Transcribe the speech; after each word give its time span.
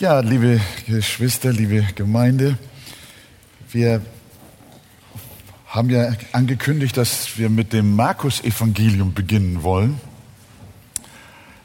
Ja, 0.00 0.20
liebe 0.20 0.60
Geschwister, 0.86 1.52
liebe 1.52 1.84
Gemeinde, 1.96 2.56
wir 3.72 4.00
haben 5.66 5.90
ja 5.90 6.12
angekündigt, 6.30 6.96
dass 6.96 7.36
wir 7.36 7.50
mit 7.50 7.72
dem 7.72 7.96
Markus-Evangelium 7.96 9.12
beginnen 9.12 9.64
wollen. 9.64 10.00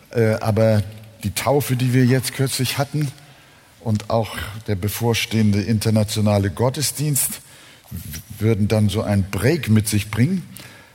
Äh, 0.10 0.34
aber 0.42 0.82
die 1.24 1.30
Taufe, 1.30 1.76
die 1.76 1.94
wir 1.94 2.08
jetzt 2.08 2.34
kürzlich 2.34 2.80
hatten 2.80 3.12
und 3.82 4.10
auch 4.10 4.36
der 4.66 4.78
bevorstehende 4.78 5.62
internationale 5.62 6.50
Gottesdienst 6.50 7.40
würden 8.40 8.68
dann 8.68 8.90
so 8.90 9.04
ein 9.04 9.30
Break 9.30 9.70
mit 9.70 9.88
sich 9.88 10.10
bringen. 10.10 10.42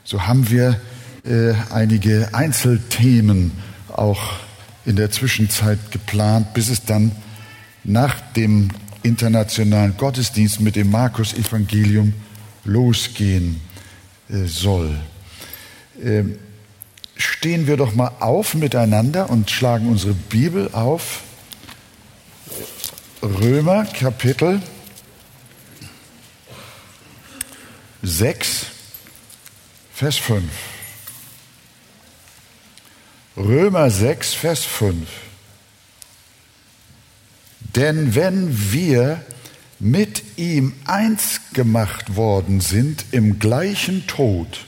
So 0.03 0.27
haben 0.27 0.51
wir 0.51 0.81
äh, 1.25 1.55
einige 1.71 2.31
Einzelthemen 2.33 3.53
auch 3.93 4.33
in 4.85 4.97
der 4.97 5.13
Zwischenzeit 5.13 5.93
geplant, 5.93 6.53
bis 6.53 6.69
es 6.69 6.85
dann 6.85 7.13
nach 7.85 8.21
dem 8.33 8.71
internationalen 9.03 9.97
Gottesdienst 9.97 10.61
mit 10.61 10.77
dem 10.77 10.91
Markus-Evangelium 10.91 12.13
losgehen 12.65 13.61
äh, 14.29 14.45
soll. 14.45 14.95
Ähm, 16.03 16.39
stehen 17.17 17.67
wir 17.67 17.77
doch 17.77 17.95
mal 17.95 18.13
auf 18.21 18.55
miteinander 18.55 19.31
und 19.31 19.51
schlagen 19.51 19.89
unsere 19.89 20.15
Bibel 20.15 20.71
auf. 20.73 21.23
Römer 23.23 23.85
Kapitel 23.85 24.61
6, 28.03 28.67
Vers 29.93 30.17
5. 30.19 30.45
Römer 33.37 33.91
6, 33.91 34.35
Vers 34.35 34.65
5. 34.65 35.09
Denn 37.77 38.15
wenn 38.15 38.73
wir 38.73 39.21
mit 39.79 40.23
ihm 40.37 40.75
eins 40.87 41.41
gemacht 41.53 42.17
worden 42.17 42.61
sind 42.61 43.05
im 43.13 43.39
gleichen 43.39 44.07
Tod, 44.07 44.67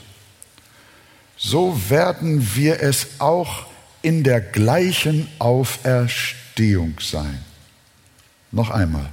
so 1.37 1.89
werden 1.89 2.55
wir 2.55 2.81
es 2.81 3.19
auch 3.19 3.65
in 4.01 4.23
der 4.23 4.41
gleichen 4.41 5.27
Auferstehung 5.39 6.95
sein. 6.99 7.39
Noch 8.51 8.69
einmal. 8.69 9.09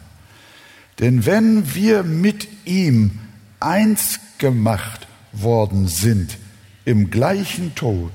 Denn 0.99 1.27
wenn 1.27 1.75
wir 1.75 2.03
mit 2.03 2.49
ihm 2.65 3.19
eins 3.61 4.21
gemacht 4.39 5.07
worden 5.33 5.89
sind 5.89 6.37
im 6.85 7.11
gleichen 7.11 7.75
Tod, 7.75 8.13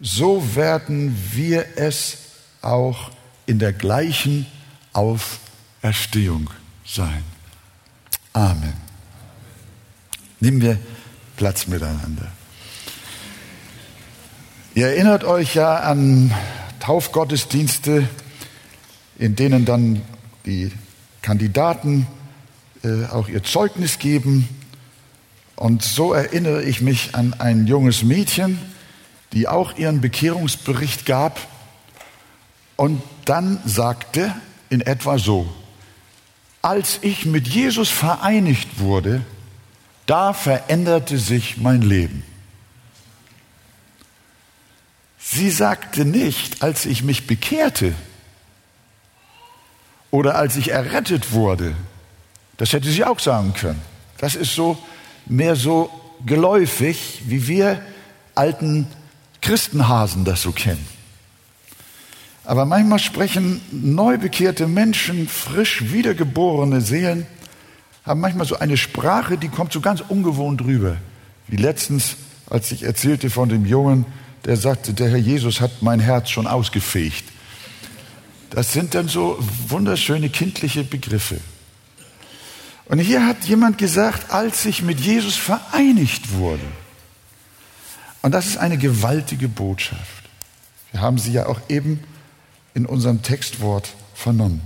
so 0.00 0.56
werden 0.56 1.16
wir 1.32 1.66
es 1.76 2.18
auch 2.62 3.10
in 3.50 3.58
der 3.58 3.72
gleichen 3.72 4.46
Auferstehung 4.92 6.50
sein. 6.86 7.24
Amen. 8.32 8.74
Nehmen 10.38 10.60
wir 10.60 10.78
Platz 11.36 11.66
miteinander. 11.66 12.30
Ihr 14.76 14.86
erinnert 14.86 15.24
euch 15.24 15.56
ja 15.56 15.78
an 15.80 16.32
Taufgottesdienste, 16.78 18.08
in 19.18 19.34
denen 19.34 19.64
dann 19.64 20.02
die 20.46 20.70
Kandidaten 21.20 22.06
äh, 22.84 23.06
auch 23.06 23.28
ihr 23.28 23.42
Zeugnis 23.42 23.98
geben. 23.98 24.48
Und 25.56 25.82
so 25.82 26.12
erinnere 26.12 26.62
ich 26.62 26.82
mich 26.82 27.16
an 27.16 27.34
ein 27.34 27.66
junges 27.66 28.04
Mädchen, 28.04 28.60
die 29.32 29.48
auch 29.48 29.76
ihren 29.76 30.00
Bekehrungsbericht 30.00 31.04
gab 31.04 31.40
und 32.76 33.02
dann 33.30 33.60
sagte 33.64 34.34
in 34.70 34.80
etwa 34.80 35.16
so, 35.16 35.48
als 36.62 36.98
ich 37.02 37.26
mit 37.26 37.46
Jesus 37.46 37.88
vereinigt 37.88 38.80
wurde, 38.80 39.22
da 40.06 40.32
veränderte 40.32 41.16
sich 41.16 41.56
mein 41.56 41.80
Leben. 41.80 42.24
Sie 45.20 45.48
sagte 45.48 46.04
nicht, 46.04 46.64
als 46.64 46.86
ich 46.86 47.04
mich 47.04 47.28
bekehrte 47.28 47.94
oder 50.10 50.34
als 50.34 50.56
ich 50.56 50.72
errettet 50.72 51.30
wurde. 51.30 51.76
Das 52.56 52.72
hätte 52.72 52.90
sie 52.90 53.04
auch 53.04 53.20
sagen 53.20 53.54
können. 53.54 53.80
Das 54.18 54.34
ist 54.34 54.56
so 54.56 54.76
mehr 55.26 55.54
so 55.54 55.88
geläufig, 56.26 57.22
wie 57.26 57.46
wir 57.46 57.80
alten 58.34 58.88
Christenhasen 59.40 60.24
das 60.24 60.42
so 60.42 60.50
kennen. 60.50 60.99
Aber 62.50 62.64
manchmal 62.64 62.98
sprechen 62.98 63.60
neu 63.70 64.18
bekehrte 64.18 64.66
Menschen, 64.66 65.28
frisch 65.28 65.92
wiedergeborene 65.92 66.80
Seelen, 66.80 67.28
haben 68.04 68.18
manchmal 68.18 68.44
so 68.44 68.58
eine 68.58 68.76
Sprache, 68.76 69.38
die 69.38 69.46
kommt 69.46 69.72
so 69.72 69.80
ganz 69.80 70.00
ungewohnt 70.00 70.60
rüber. 70.62 70.96
Wie 71.46 71.54
letztens, 71.54 72.16
als 72.48 72.72
ich 72.72 72.82
erzählte 72.82 73.30
von 73.30 73.48
dem 73.48 73.66
Jungen, 73.66 74.04
der 74.46 74.56
sagte, 74.56 74.94
der 74.94 75.10
Herr 75.10 75.18
Jesus 75.18 75.60
hat 75.60 75.80
mein 75.80 76.00
Herz 76.00 76.30
schon 76.30 76.48
ausgefegt. 76.48 77.22
Das 78.50 78.72
sind 78.72 78.96
dann 78.96 79.06
so 79.06 79.38
wunderschöne 79.68 80.28
kindliche 80.28 80.82
Begriffe. 80.82 81.38
Und 82.86 82.98
hier 82.98 83.26
hat 83.26 83.44
jemand 83.44 83.78
gesagt, 83.78 84.32
als 84.32 84.66
ich 84.66 84.82
mit 84.82 84.98
Jesus 84.98 85.36
vereinigt 85.36 86.32
wurde. 86.32 86.66
Und 88.22 88.32
das 88.32 88.46
ist 88.46 88.56
eine 88.56 88.76
gewaltige 88.76 89.46
Botschaft. 89.46 90.24
Wir 90.90 91.00
haben 91.00 91.18
sie 91.18 91.30
ja 91.30 91.46
auch 91.46 91.60
eben 91.68 92.00
in 92.74 92.86
unserem 92.86 93.22
Textwort 93.22 93.94
vernommen. 94.14 94.62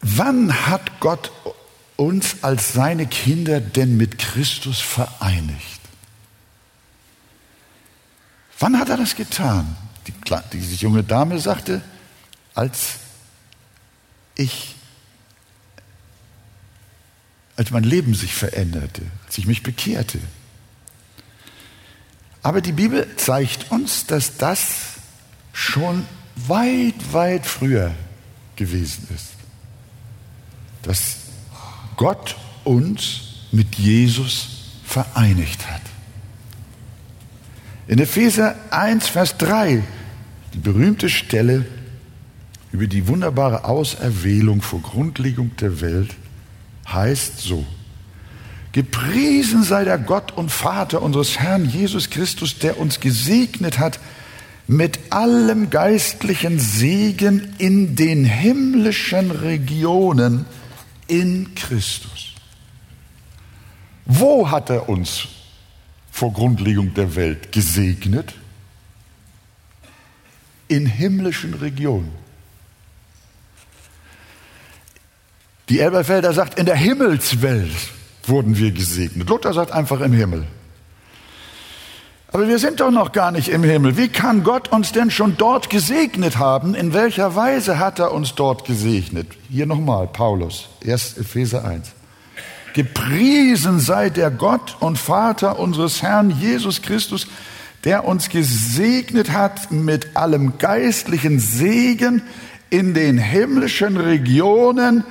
Wann 0.00 0.66
hat 0.66 1.00
Gott 1.00 1.32
uns 1.96 2.42
als 2.42 2.72
seine 2.72 3.06
Kinder 3.06 3.60
denn 3.60 3.96
mit 3.96 4.18
Christus 4.18 4.80
vereinigt? 4.80 5.80
Wann 8.58 8.78
hat 8.78 8.88
er 8.88 8.96
das 8.96 9.14
getan? 9.14 9.76
Die, 10.06 10.14
diese 10.52 10.74
junge 10.76 11.04
Dame 11.04 11.38
sagte, 11.38 11.82
als 12.54 12.94
ich, 14.34 14.74
als 17.56 17.70
mein 17.70 17.84
Leben 17.84 18.14
sich 18.14 18.34
veränderte, 18.34 19.02
als 19.26 19.38
ich 19.38 19.46
mich 19.46 19.62
bekehrte. 19.62 20.18
Aber 22.42 22.60
die 22.60 22.72
Bibel 22.72 23.06
zeigt 23.16 23.70
uns, 23.70 24.06
dass 24.06 24.36
das 24.36 24.98
schon 25.52 26.04
weit, 26.36 27.12
weit 27.12 27.46
früher 27.46 27.94
gewesen 28.56 29.08
ist. 29.14 29.34
Dass 30.82 31.16
Gott 31.96 32.36
uns 32.64 33.22
mit 33.50 33.74
Jesus 33.76 34.48
vereinigt 34.84 35.68
hat. 35.70 35.82
In 37.88 37.98
Epheser 37.98 38.54
1, 38.70 39.08
Vers 39.08 39.36
3, 39.38 39.82
die 40.54 40.58
berühmte 40.58 41.08
Stelle 41.08 41.66
über 42.70 42.86
die 42.86 43.08
wunderbare 43.08 43.64
Auserwählung 43.64 44.62
vor 44.62 44.82
Grundlegung 44.82 45.56
der 45.56 45.80
Welt, 45.80 46.14
heißt 46.86 47.38
so, 47.38 47.66
Gepriesen 48.72 49.62
sei 49.62 49.84
der 49.84 49.98
Gott 49.98 50.32
und 50.32 50.50
Vater 50.50 51.02
unseres 51.02 51.38
Herrn 51.38 51.64
Jesus 51.64 52.10
Christus, 52.10 52.58
der 52.58 52.78
uns 52.78 53.00
gesegnet 53.00 53.78
hat 53.78 53.98
mit 54.66 54.98
allem 55.10 55.70
geistlichen 55.70 56.58
Segen 56.58 57.54
in 57.56 57.96
den 57.96 58.24
himmlischen 58.24 59.30
Regionen 59.30 60.44
in 61.06 61.54
Christus. 61.54 62.34
Wo 64.04 64.50
hat 64.50 64.68
er 64.68 64.88
uns 64.88 65.28
vor 66.12 66.32
Grundlegung 66.34 66.92
der 66.92 67.16
Welt 67.16 67.50
gesegnet? 67.52 68.34
In 70.68 70.84
himmlischen 70.84 71.54
Regionen. 71.54 72.12
Die 75.70 75.80
Elberfelder 75.80 76.34
sagt, 76.34 76.58
in 76.58 76.66
der 76.66 76.76
Himmelswelt 76.76 77.97
wurden 78.28 78.56
wir 78.56 78.72
gesegnet. 78.72 79.28
Luther 79.28 79.52
sagt 79.52 79.72
einfach 79.72 80.00
im 80.00 80.12
Himmel. 80.12 80.46
Aber 82.30 82.46
wir 82.46 82.58
sind 82.58 82.80
doch 82.80 82.90
noch 82.90 83.12
gar 83.12 83.30
nicht 83.30 83.48
im 83.48 83.62
Himmel. 83.64 83.96
Wie 83.96 84.08
kann 84.08 84.44
Gott 84.44 84.68
uns 84.70 84.92
denn 84.92 85.10
schon 85.10 85.36
dort 85.38 85.70
gesegnet 85.70 86.36
haben? 86.38 86.74
In 86.74 86.92
welcher 86.92 87.34
Weise 87.34 87.78
hat 87.78 87.98
er 87.98 88.12
uns 88.12 88.34
dort 88.34 88.66
gesegnet? 88.66 89.28
Hier 89.48 89.64
nochmal, 89.64 90.08
Paulus, 90.08 90.68
1. 90.86 91.16
Epheser 91.16 91.64
1. 91.64 91.92
Gepriesen 92.74 93.80
sei 93.80 94.10
der 94.10 94.30
Gott 94.30 94.76
und 94.80 94.98
Vater 94.98 95.58
unseres 95.58 96.02
Herrn 96.02 96.30
Jesus 96.30 96.82
Christus, 96.82 97.26
der 97.84 98.04
uns 98.04 98.28
gesegnet 98.28 99.32
hat 99.32 99.72
mit 99.72 100.16
allem 100.16 100.58
geistlichen 100.58 101.38
Segen 101.40 102.22
in 102.68 102.92
den 102.92 103.16
himmlischen 103.16 103.96
Regionen 103.96 105.04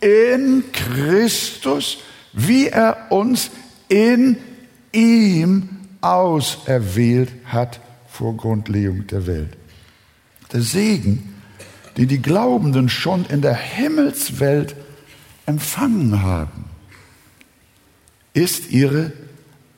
in 0.00 0.64
Christus, 0.72 1.98
wie 2.32 2.68
er 2.68 3.10
uns 3.10 3.50
in 3.88 4.36
ihm 4.92 5.68
auserwählt 6.00 7.30
hat 7.46 7.80
vor 8.08 8.36
Grundlegung 8.36 9.06
der 9.06 9.26
Welt. 9.26 9.56
Der 10.52 10.62
Segen, 10.62 11.34
den 11.96 12.08
die 12.08 12.22
Glaubenden 12.22 12.88
schon 12.88 13.24
in 13.26 13.42
der 13.42 13.54
Himmelswelt 13.54 14.76
empfangen 15.46 16.22
haben, 16.22 16.64
ist 18.34 18.70
ihre 18.70 19.12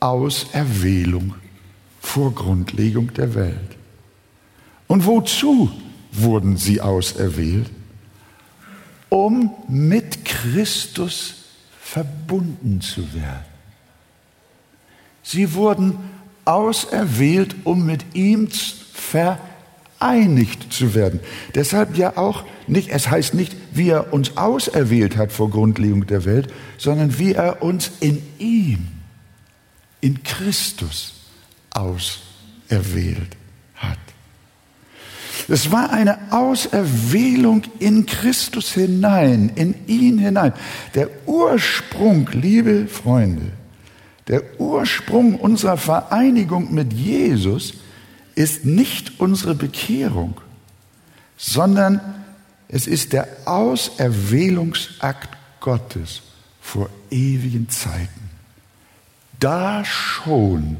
Auserwählung 0.00 1.34
vor 2.00 2.34
Grundlegung 2.34 3.12
der 3.14 3.34
Welt. 3.34 3.76
Und 4.86 5.06
wozu 5.06 5.70
wurden 6.12 6.56
sie 6.56 6.80
auserwählt? 6.80 7.70
Um 9.08 9.54
mit 9.68 10.24
Christus 10.24 11.39
verbunden 11.90 12.80
zu 12.80 13.14
werden. 13.14 13.50
Sie 15.24 15.54
wurden 15.54 15.98
auserwählt, 16.44 17.56
um 17.64 17.84
mit 17.84 18.14
ihm 18.14 18.48
vereinigt 18.92 20.72
zu 20.72 20.94
werden. 20.94 21.18
Deshalb 21.56 21.96
ja 21.96 22.16
auch 22.16 22.44
nicht, 22.68 22.90
es 22.90 23.10
heißt 23.10 23.34
nicht, 23.34 23.56
wie 23.72 23.88
er 23.88 24.12
uns 24.12 24.36
auserwählt 24.36 25.16
hat 25.16 25.32
vor 25.32 25.50
Grundlegung 25.50 26.06
der 26.06 26.24
Welt, 26.24 26.52
sondern 26.78 27.18
wie 27.18 27.32
er 27.32 27.60
uns 27.60 27.90
in 27.98 28.22
ihm, 28.38 28.86
in 30.00 30.22
Christus 30.22 31.14
auserwählt. 31.70 33.36
Es 35.50 35.72
war 35.72 35.90
eine 35.90 36.16
Auserwählung 36.30 37.62
in 37.80 38.06
Christus 38.06 38.72
hinein, 38.72 39.50
in 39.56 39.74
ihn 39.88 40.16
hinein. 40.16 40.52
Der 40.94 41.08
Ursprung, 41.26 42.28
liebe 42.32 42.86
Freunde, 42.86 43.50
der 44.28 44.60
Ursprung 44.60 45.34
unserer 45.34 45.76
Vereinigung 45.76 46.72
mit 46.72 46.92
Jesus 46.92 47.74
ist 48.36 48.64
nicht 48.64 49.18
unsere 49.18 49.56
Bekehrung, 49.56 50.40
sondern 51.36 52.00
es 52.68 52.86
ist 52.86 53.12
der 53.12 53.26
Auserwählungsakt 53.44 55.36
Gottes 55.58 56.22
vor 56.60 56.88
ewigen 57.10 57.68
Zeiten. 57.68 58.30
Da 59.40 59.84
schon 59.84 60.76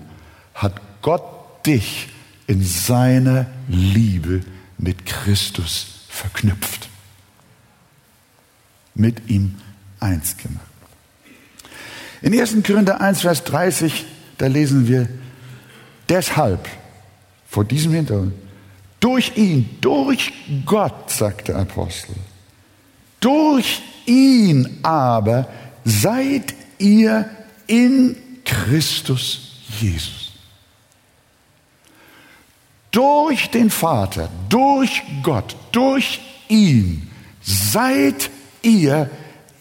hat 0.55 0.81
Gott 1.03 1.67
dich 1.67 2.11
in 2.47 2.63
seiner 2.63 3.47
Liebe 3.67 4.43
mit 4.81 5.05
Christus 5.07 5.87
verknüpft, 6.09 6.89
mit 8.95 9.29
ihm 9.29 9.57
eins 10.01 10.37
gemacht. 10.37 10.67
In 12.23 12.39
1. 12.39 12.57
Korinther 12.67 13.01
1, 13.01 13.21
Vers 13.21 13.45
30, 13.45 14.05
da 14.39 14.47
lesen 14.47 14.89
wir, 14.89 15.09
deshalb, 16.09 16.69
vor 17.49 17.65
diesem 17.65 17.93
Hintergrund, 17.93 18.35
durch 19.01 19.37
ihn, 19.37 19.79
durch 19.81 20.33
Gott, 20.67 21.11
sagt 21.11 21.49
der 21.49 21.57
Apostel, 21.57 22.15
durch 23.21 23.83
ihn 24.07 24.79
aber 24.83 25.49
seid 25.85 26.55
ihr 26.79 27.29
in 27.67 28.17
Christus 28.45 29.63
Jesus. 29.81 30.30
Durch 32.91 33.51
den 33.51 33.71
Vater, 33.71 34.29
durch 34.49 35.03
Gott, 35.23 35.57
durch 35.73 36.21
ihn 36.49 37.09
seid 37.41 38.31
ihr 38.63 39.09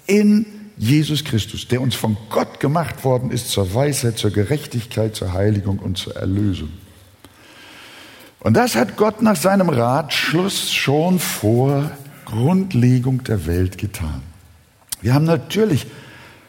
in 0.07 0.45
Jesus 0.77 1.23
Christus, 1.23 1.67
der 1.67 1.81
uns 1.81 1.93
von 1.93 2.17
Gott 2.29 2.59
gemacht 2.59 3.03
worden 3.03 3.31
ist 3.31 3.49
zur 3.49 3.73
Weisheit, 3.73 4.17
zur 4.17 4.31
Gerechtigkeit, 4.31 5.15
zur 5.15 5.33
Heiligung 5.33 5.77
und 5.79 5.97
zur 5.97 6.15
Erlösung. 6.15 6.69
Und 8.39 8.55
das 8.55 8.75
hat 8.75 8.95
Gott 8.95 9.21
nach 9.21 9.35
seinem 9.35 9.69
Ratschluss 9.69 10.71
schon 10.71 11.19
vor 11.19 11.91
Grundlegung 12.25 13.23
der 13.25 13.45
Welt 13.45 13.77
getan. 13.77 14.23
Wir 15.01 15.13
haben 15.13 15.25
natürlich 15.25 15.85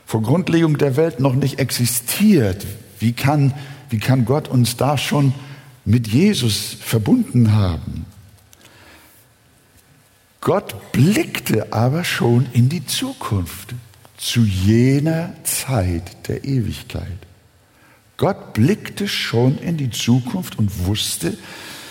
vor 0.07 0.23
Grundlegung 0.23 0.79
der 0.79 0.97
Welt 0.97 1.21
noch 1.21 1.35
nicht 1.35 1.59
existiert. 1.59 2.65
Wie 3.01 3.13
kann, 3.13 3.55
wie 3.91 3.99
kann 3.99 4.25
Gott 4.25 4.49
uns 4.49 4.77
da 4.77 4.97
schon 4.97 5.35
mit 5.85 6.09
Jesus 6.09 6.77
verbunden 6.81 7.53
haben? 7.53 8.07
Gott 10.41 10.93
blickte 10.93 11.73
aber 11.73 12.05
schon 12.05 12.47
in 12.53 12.69
die 12.69 12.87
Zukunft 12.87 13.75
zu 14.17 14.41
jener 14.41 15.33
Zeit 15.45 16.29
der 16.29 16.45
Ewigkeit. 16.45 17.07
Gott 18.17 18.53
blickte 18.53 19.09
schon 19.09 19.59
in 19.59 19.77
die 19.77 19.91
Zukunft 19.91 20.59
und 20.59 20.87
wusste, 20.87 21.37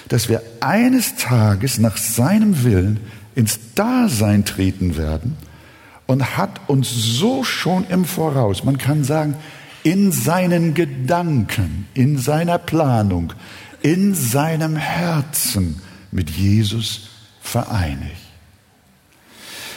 dass 0.09 0.29
wir 0.29 0.41
eines 0.59 1.15
Tages 1.15 1.79
nach 1.79 1.97
seinem 1.97 2.63
Willen 2.63 2.99
ins 3.35 3.59
Dasein 3.75 4.45
treten 4.45 4.97
werden 4.97 5.37
und 6.07 6.37
hat 6.37 6.67
uns 6.67 6.89
so 6.91 7.43
schon 7.43 7.85
im 7.87 8.05
Voraus, 8.05 8.63
man 8.63 8.77
kann 8.77 9.03
sagen, 9.03 9.35
in 9.83 10.11
seinen 10.11 10.73
Gedanken, 10.73 11.87
in 11.93 12.17
seiner 12.17 12.57
Planung, 12.57 13.33
in 13.81 14.13
seinem 14.15 14.75
Herzen 14.75 15.81
mit 16.11 16.29
Jesus 16.29 17.09
vereinigt. 17.41 18.29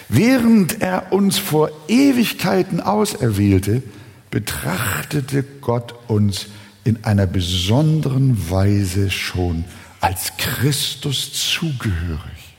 Während 0.09 0.83
er 0.83 1.13
uns 1.13 1.39
vor 1.39 1.71
Ewigkeiten 1.89 2.81
auserwählte, 2.81 3.83
betrachtete 4.31 5.43
Gott 5.61 5.95
uns 6.09 6.47
in 6.85 7.05
einer 7.05 7.27
besonderen 7.27 8.51
Weise 8.51 9.11
schon 9.11 9.65
als 10.01 10.37
Christus 10.37 11.33
zugehörig. 11.33 12.57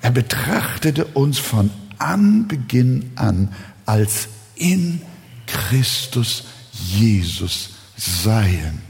Er 0.00 0.12
betrachtete 0.12 1.04
uns 1.06 1.38
von 1.38 1.70
Anbeginn 1.98 3.10
an 3.16 3.52
als 3.84 4.28
in 4.54 5.02
Christus 5.46 6.44
Jesus 6.72 7.70
seiend. 7.96 8.89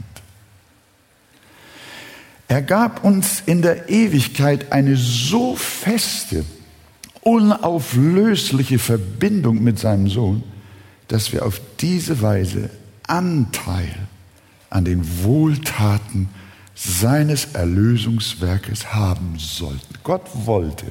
Er 2.51 2.61
gab 2.61 3.05
uns 3.05 3.41
in 3.45 3.61
der 3.61 3.87
Ewigkeit 3.87 4.73
eine 4.73 4.97
so 4.97 5.55
feste, 5.55 6.43
unauflösliche 7.21 8.77
Verbindung 8.77 9.63
mit 9.63 9.79
seinem 9.79 10.09
Sohn, 10.09 10.43
dass 11.07 11.31
wir 11.31 11.45
auf 11.45 11.61
diese 11.79 12.21
Weise 12.21 12.69
Anteil 13.07 13.95
an 14.69 14.83
den 14.83 15.23
Wohltaten 15.23 16.27
seines 16.75 17.53
Erlösungswerkes 17.53 18.93
haben 18.93 19.35
sollten. 19.39 19.95
Gott 20.03 20.27
wollte, 20.33 20.87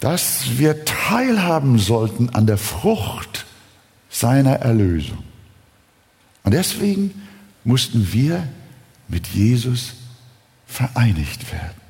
dass 0.00 0.58
wir 0.58 0.84
teilhaben 0.84 1.78
sollten 1.78 2.28
an 2.28 2.46
der 2.46 2.58
Frucht 2.58 3.46
seiner 4.10 4.56
Erlösung. 4.56 5.24
Und 6.44 6.52
deswegen 6.52 7.22
mussten 7.64 8.12
wir 8.12 8.46
mit 9.08 9.28
Jesus 9.28 9.94
vereinigt 10.72 11.52
werden. 11.52 11.82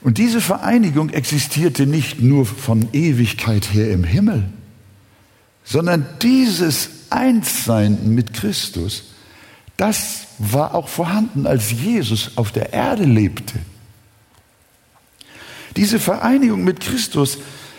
Und 0.00 0.18
diese 0.18 0.40
Vereinigung 0.40 1.10
existierte 1.10 1.86
nicht 1.86 2.20
nur 2.20 2.46
von 2.46 2.88
Ewigkeit 2.92 3.72
her 3.72 3.90
im 3.90 4.04
Himmel, 4.04 4.44
sondern 5.64 6.06
dieses 6.22 6.90
Einssein 7.10 8.14
mit 8.14 8.32
Christus, 8.32 9.04
das 9.76 10.26
war 10.38 10.74
auch 10.74 10.88
vorhanden, 10.88 11.46
als 11.46 11.70
Jesus 11.70 12.32
auf 12.36 12.52
der 12.52 12.72
Erde 12.72 13.04
lebte. 13.04 13.54
Diese 15.76 15.98
Vereinigung 15.98 16.64
mit 16.64 16.80
Christus 16.80 17.38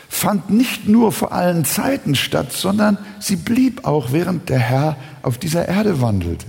fand 0.09 0.49
nicht 0.49 0.87
nur 0.87 1.11
vor 1.11 1.31
allen 1.31 1.65
Zeiten 1.65 2.15
statt, 2.15 2.53
sondern 2.53 2.97
sie 3.19 3.35
blieb 3.35 3.85
auch, 3.85 4.11
während 4.11 4.49
der 4.49 4.59
Herr 4.59 4.97
auf 5.21 5.37
dieser 5.37 5.67
Erde 5.67 6.01
wandelte. 6.01 6.45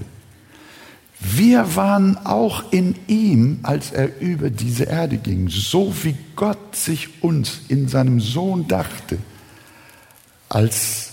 Wir 1.27 1.75
waren 1.75 2.19
auch 2.27 2.71
in 2.71 2.95
ihm, 3.07 3.61
als 3.63 3.93
er 3.93 4.21
über 4.21 4.51
diese 4.51 4.85
Erde 4.85 5.17
ging, 5.17 5.49
so 5.49 5.93
wie 6.03 6.15
Gott 6.37 6.77
sich 6.77 7.23
uns 7.23 7.61
in 7.69 7.89
seinem 7.89 8.21
Sohn 8.21 8.69
dachte, 8.69 9.17
als 10.51 11.13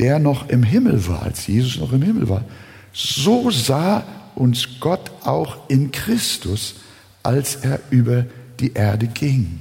der 0.00 0.18
noch 0.18 0.48
im 0.48 0.64
Himmel 0.64 1.06
war, 1.06 1.22
als 1.22 1.46
Jesus 1.46 1.78
noch 1.78 1.92
im 1.92 2.02
Himmel 2.02 2.28
war. 2.28 2.44
So 2.92 3.52
sah 3.52 4.04
uns 4.34 4.66
Gott 4.80 5.12
auch 5.22 5.68
in 5.68 5.92
Christus, 5.92 6.74
als 7.22 7.54
er 7.56 7.78
über 7.90 8.26
die 8.58 8.72
Erde 8.72 9.06
ging. 9.06 9.60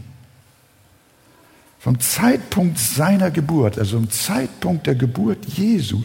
Vom 1.77 1.99
Zeitpunkt 1.99 2.79
seiner 2.79 3.29
Geburt, 3.29 3.77
also 3.77 3.97
vom 3.97 4.09
Zeitpunkt 4.09 4.87
der 4.87 4.95
Geburt 4.95 5.45
Jesu, 5.45 6.03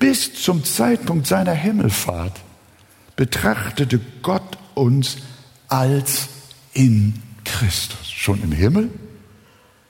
bis 0.00 0.34
zum 0.34 0.64
Zeitpunkt 0.64 1.28
seiner 1.28 1.54
Himmelfahrt, 1.54 2.40
betrachtete 3.20 4.00
Gott 4.22 4.56
uns 4.72 5.18
als 5.68 6.28
in 6.72 7.12
Christus. 7.44 8.10
Schon 8.10 8.42
im 8.42 8.50
Himmel, 8.50 8.88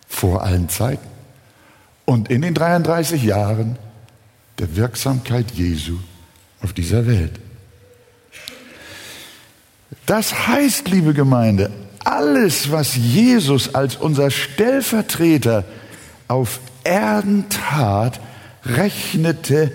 vor 0.08 0.42
allen 0.42 0.68
Zeiten 0.68 1.06
und 2.06 2.28
in 2.28 2.42
den 2.42 2.54
33 2.54 3.22
Jahren 3.22 3.78
der 4.58 4.74
Wirksamkeit 4.74 5.52
Jesu 5.52 5.98
auf 6.60 6.72
dieser 6.72 7.06
Welt. 7.06 7.38
Das 10.06 10.48
heißt, 10.48 10.88
liebe 10.88 11.14
Gemeinde, 11.14 11.70
alles, 12.02 12.72
was 12.72 12.96
Jesus 12.96 13.76
als 13.76 13.94
unser 13.94 14.32
Stellvertreter 14.32 15.64
auf 16.26 16.58
Erden 16.82 17.48
tat, 17.48 18.18
rechnete 18.64 19.70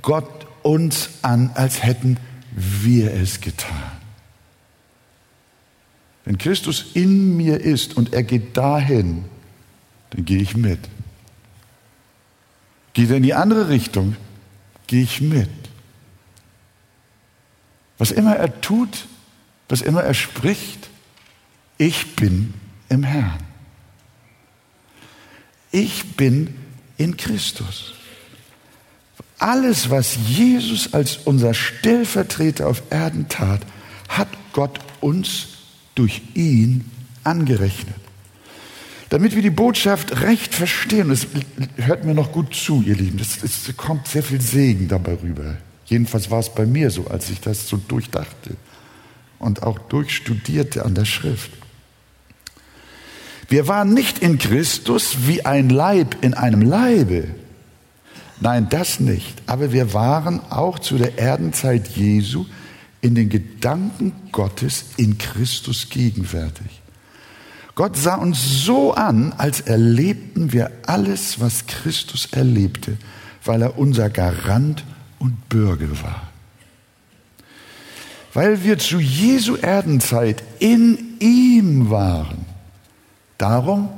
Gott 0.00 0.46
uns 0.62 1.10
an, 1.20 1.50
als 1.52 1.82
hätten 1.82 2.16
wir 2.16 2.33
es 2.56 3.40
getan. 3.40 3.92
Wenn 6.24 6.38
Christus 6.38 6.86
in 6.94 7.36
mir 7.36 7.60
ist 7.60 7.96
und 7.96 8.12
er 8.12 8.22
geht 8.22 8.56
dahin, 8.56 9.24
dann 10.10 10.24
gehe 10.24 10.40
ich 10.40 10.56
mit. 10.56 10.80
Geht 12.94 13.10
er 13.10 13.16
in 13.16 13.22
die 13.22 13.34
andere 13.34 13.68
Richtung, 13.68 14.16
gehe 14.86 15.02
ich 15.02 15.20
mit. 15.20 15.50
Was 17.98 18.10
immer 18.10 18.36
er 18.36 18.60
tut, 18.60 19.06
was 19.68 19.82
immer 19.82 20.02
er 20.02 20.14
spricht, 20.14 20.88
ich 21.78 22.16
bin 22.16 22.54
im 22.88 23.02
Herrn. 23.02 23.40
Ich 25.72 26.16
bin 26.16 26.56
in 26.96 27.16
Christus. 27.16 27.94
Alles, 29.44 29.90
was 29.90 30.16
Jesus 30.26 30.94
als 30.94 31.18
unser 31.18 31.52
Stellvertreter 31.52 32.66
auf 32.66 32.82
Erden 32.88 33.28
tat, 33.28 33.60
hat 34.08 34.28
Gott 34.54 34.80
uns 35.02 35.48
durch 35.94 36.22
ihn 36.32 36.90
angerechnet. 37.24 37.94
Damit 39.10 39.34
wir 39.34 39.42
die 39.42 39.50
Botschaft 39.50 40.22
recht 40.22 40.54
verstehen, 40.54 41.10
das 41.10 41.26
hört 41.76 42.06
mir 42.06 42.14
noch 42.14 42.32
gut 42.32 42.54
zu, 42.54 42.82
ihr 42.86 42.96
Lieben, 42.96 43.20
es 43.20 43.76
kommt 43.76 44.08
sehr 44.08 44.22
viel 44.22 44.40
Segen 44.40 44.88
dabei 44.88 45.18
rüber. 45.22 45.58
Jedenfalls 45.84 46.30
war 46.30 46.40
es 46.40 46.48
bei 46.48 46.64
mir 46.64 46.90
so, 46.90 47.08
als 47.08 47.28
ich 47.28 47.42
das 47.42 47.68
so 47.68 47.76
durchdachte 47.76 48.56
und 49.38 49.62
auch 49.62 49.78
durchstudierte 49.78 50.86
an 50.86 50.94
der 50.94 51.04
Schrift. 51.04 51.50
Wir 53.50 53.68
waren 53.68 53.92
nicht 53.92 54.20
in 54.20 54.38
Christus 54.38 55.26
wie 55.26 55.44
ein 55.44 55.68
Leib 55.68 56.16
in 56.22 56.32
einem 56.32 56.62
Leibe. 56.62 57.26
Nein, 58.44 58.68
das 58.68 59.00
nicht. 59.00 59.42
Aber 59.46 59.72
wir 59.72 59.94
waren 59.94 60.38
auch 60.50 60.78
zu 60.78 60.98
der 60.98 61.18
Erdenzeit 61.18 61.88
Jesu 61.88 62.44
in 63.00 63.14
den 63.14 63.30
Gedanken 63.30 64.12
Gottes 64.32 64.84
in 64.98 65.16
Christus 65.16 65.88
gegenwärtig. 65.88 66.82
Gott 67.74 67.96
sah 67.96 68.16
uns 68.16 68.62
so 68.66 68.92
an, 68.92 69.32
als 69.32 69.62
erlebten 69.62 70.52
wir 70.52 70.70
alles, 70.86 71.40
was 71.40 71.66
Christus 71.66 72.28
erlebte, 72.32 72.98
weil 73.46 73.62
er 73.62 73.78
unser 73.78 74.10
Garant 74.10 74.84
und 75.18 75.48
Bürger 75.48 76.02
war. 76.02 76.30
Weil 78.34 78.62
wir 78.62 78.78
zu 78.78 79.00
Jesu 79.00 79.56
Erdenzeit 79.56 80.42
in 80.58 81.16
ihm 81.18 81.88
waren, 81.88 82.44
darum 83.38 83.88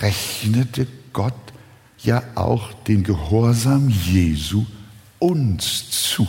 rechnete 0.00 0.86
Gott 1.12 1.34
ja 2.04 2.22
auch 2.34 2.72
den 2.86 3.04
Gehorsam 3.04 3.88
Jesu 3.88 4.66
uns 5.18 5.90
zu. 5.90 6.26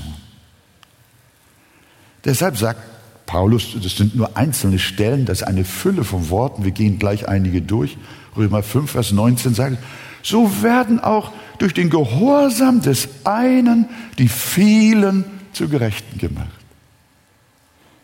Deshalb 2.26 2.58
sagt 2.58 2.80
Paulus, 3.26 3.76
das 3.82 3.98
sind 3.98 4.16
nur 4.16 4.38
einzelne 4.38 4.80
Stellen, 4.80 5.26
das 5.26 5.42
ist 5.42 5.48
eine 5.48 5.66
Fülle 5.66 6.04
von 6.04 6.30
Worten, 6.30 6.64
wir 6.64 6.72
gehen 6.72 7.00
gleich 7.00 7.28
einige 7.28 7.62
durch. 7.62 7.98
Römer 8.38 8.64
5, 8.64 8.92
Vers 8.92 9.12
19 9.12 9.54
sagt, 9.54 9.78
so 10.22 10.62
werden 10.62 11.00
auch 11.00 11.32
durch 11.58 11.74
den 11.74 11.90
Gehorsam 11.90 12.82
des 12.82 13.10
einen 13.24 13.90
die 14.18 14.30
vielen 14.30 15.26
zu 15.54 15.68
Gerechten 15.68 16.18
gemacht. 16.18 16.50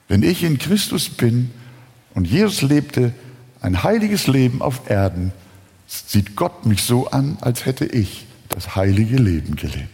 Wenn 0.08 0.24
ich 0.24 0.44
in 0.44 0.58
Christus 0.58 1.10
bin 1.10 1.52
und 2.14 2.26
Jesus 2.26 2.62
lebte 2.62 3.14
ein 3.62 3.84
heiliges 3.84 4.28
Leben 4.28 4.62
auf 4.62 4.90
Erden, 4.90 5.32
sieht 5.90 6.36
Gott 6.36 6.66
mich 6.66 6.84
so 6.84 7.10
an, 7.10 7.38
als 7.42 7.66
hätte 7.66 7.86
ich 7.86 8.28
das 8.50 8.76
heilige 8.76 9.18
Leben 9.18 9.56
gelebt. 9.56 9.90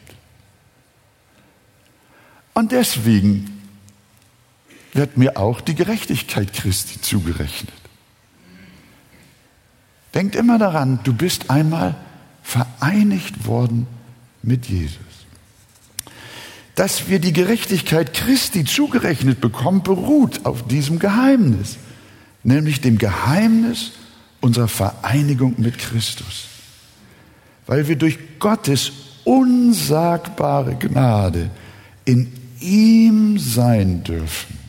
Und 2.53 2.71
deswegen 2.71 3.61
wird 4.93 5.17
mir 5.17 5.37
auch 5.37 5.61
die 5.61 5.75
Gerechtigkeit 5.75 6.53
Christi 6.53 7.01
zugerechnet. 7.01 7.73
Denkt 10.13 10.35
immer 10.35 10.57
daran, 10.57 10.99
du 11.03 11.13
bist 11.13 11.49
einmal 11.49 11.95
vereinigt 12.43 13.45
worden 13.45 13.87
mit 14.41 14.67
Jesus. 14.67 14.99
Dass 16.75 17.09
wir 17.09 17.19
die 17.19 17.33
Gerechtigkeit 17.33 18.13
Christi 18.13 18.63
zugerechnet 18.63 19.41
bekommen, 19.41 19.83
beruht 19.83 20.45
auf 20.45 20.67
diesem 20.67 20.99
Geheimnis, 20.99 21.77
nämlich 22.43 22.79
dem 22.79 22.97
Geheimnis 22.97 23.91
unserer 24.45 24.67
Vereinigung 24.67 25.55
mit 25.57 25.79
Christus. 25.79 26.45
Weil 27.65 27.87
wir 27.87 27.95
durch 27.95 28.19
Gottes 28.37 28.91
unsagbare 29.23 30.75
Gnade 30.75 31.49
in 32.05 32.31
ihm 32.59 33.39
sein 33.39 34.03
dürfen. 34.03 34.59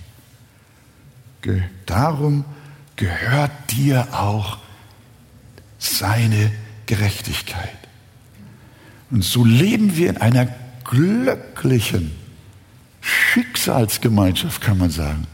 Darum 1.85 2.45
gehört 2.97 3.53
dir 3.71 4.09
auch 4.13 4.59
seine 5.79 6.51
Gerechtigkeit. 6.87 7.77
Und 9.11 9.23
so 9.23 9.45
leben 9.45 9.97
wir 9.97 10.09
in 10.11 10.17
einer 10.17 10.49
glücklichen 10.85 12.13
Schicksalsgemeinschaft, 13.03 14.61
kann 14.63 14.79
man 14.79 14.91
sagen, 14.91 15.27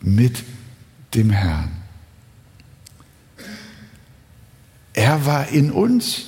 mit 0.00 0.42
dem 1.14 1.30
Herrn. 1.30 1.77
Er 4.98 5.26
war 5.26 5.46
in 5.50 5.70
uns, 5.70 6.22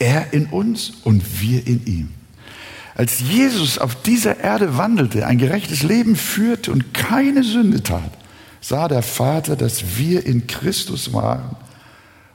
er 0.00 0.32
in 0.32 0.46
uns 0.46 0.90
und 1.04 1.40
wir 1.40 1.64
in 1.68 1.86
ihm. 1.86 2.08
Als 2.96 3.20
Jesus 3.20 3.78
auf 3.78 3.94
dieser 4.02 4.40
Erde 4.40 4.76
wandelte, 4.76 5.24
ein 5.24 5.38
gerechtes 5.38 5.84
Leben 5.84 6.16
führte 6.16 6.72
und 6.72 6.92
keine 6.92 7.44
Sünde 7.44 7.80
tat, 7.80 8.10
sah 8.60 8.88
der 8.88 9.04
Vater, 9.04 9.54
dass 9.54 9.96
wir 9.96 10.26
in 10.26 10.48
Christus 10.48 11.12
waren 11.12 11.54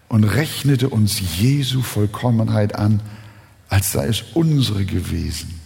und 0.08 0.24
rechnete 0.24 0.88
uns 0.88 1.20
Jesu 1.38 1.82
Vollkommenheit 1.82 2.76
an, 2.76 3.02
als 3.68 3.92
sei 3.92 4.08
es 4.08 4.24
unsere 4.36 4.86
gewesen. 4.86 5.60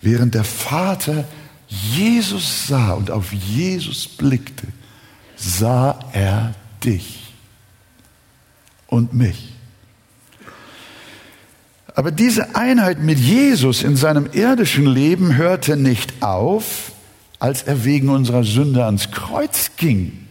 Während 0.00 0.36
der 0.36 0.44
Vater 0.44 1.26
Jesus 1.66 2.68
sah 2.68 2.92
und 2.92 3.10
auf 3.10 3.32
Jesus 3.32 4.06
blickte, 4.06 4.68
sah 5.34 5.98
er 6.12 6.54
dich 6.84 7.27
und 8.88 9.14
mich. 9.14 9.54
Aber 11.94 12.10
diese 12.10 12.54
Einheit 12.54 13.00
mit 13.00 13.18
Jesus 13.18 13.82
in 13.82 13.96
seinem 13.96 14.28
irdischen 14.32 14.86
Leben 14.86 15.36
hörte 15.36 15.76
nicht 15.76 16.22
auf, 16.22 16.92
als 17.38 17.62
er 17.62 17.84
wegen 17.84 18.08
unserer 18.08 18.44
Sünde 18.44 18.84
ans 18.84 19.10
Kreuz 19.10 19.72
ging. 19.76 20.26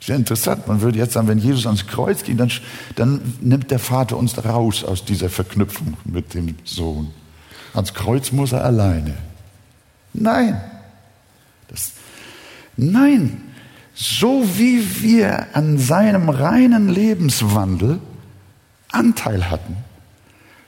Sehr 0.00 0.16
interessant. 0.16 0.68
Man 0.68 0.80
würde 0.80 0.98
jetzt 0.98 1.14
sagen, 1.14 1.26
wenn 1.26 1.38
Jesus 1.38 1.66
ans 1.66 1.86
Kreuz 1.86 2.22
ging, 2.22 2.36
dann, 2.36 2.52
dann 2.94 3.34
nimmt 3.40 3.70
der 3.70 3.80
Vater 3.80 4.16
uns 4.16 4.44
raus 4.44 4.84
aus 4.84 5.04
dieser 5.04 5.28
Verknüpfung 5.28 5.96
mit 6.04 6.34
dem 6.34 6.54
Sohn. 6.64 7.10
Ans 7.74 7.92
Kreuz 7.94 8.30
muss 8.30 8.52
er 8.52 8.64
alleine. 8.64 9.14
Nein. 10.12 10.60
Das, 11.66 11.92
nein. 12.76 13.42
So 14.00 14.48
wie 14.56 15.02
wir 15.02 15.48
an 15.54 15.76
seinem 15.76 16.28
reinen 16.28 16.88
Lebenswandel 16.88 17.98
Anteil 18.92 19.50
hatten, 19.50 19.76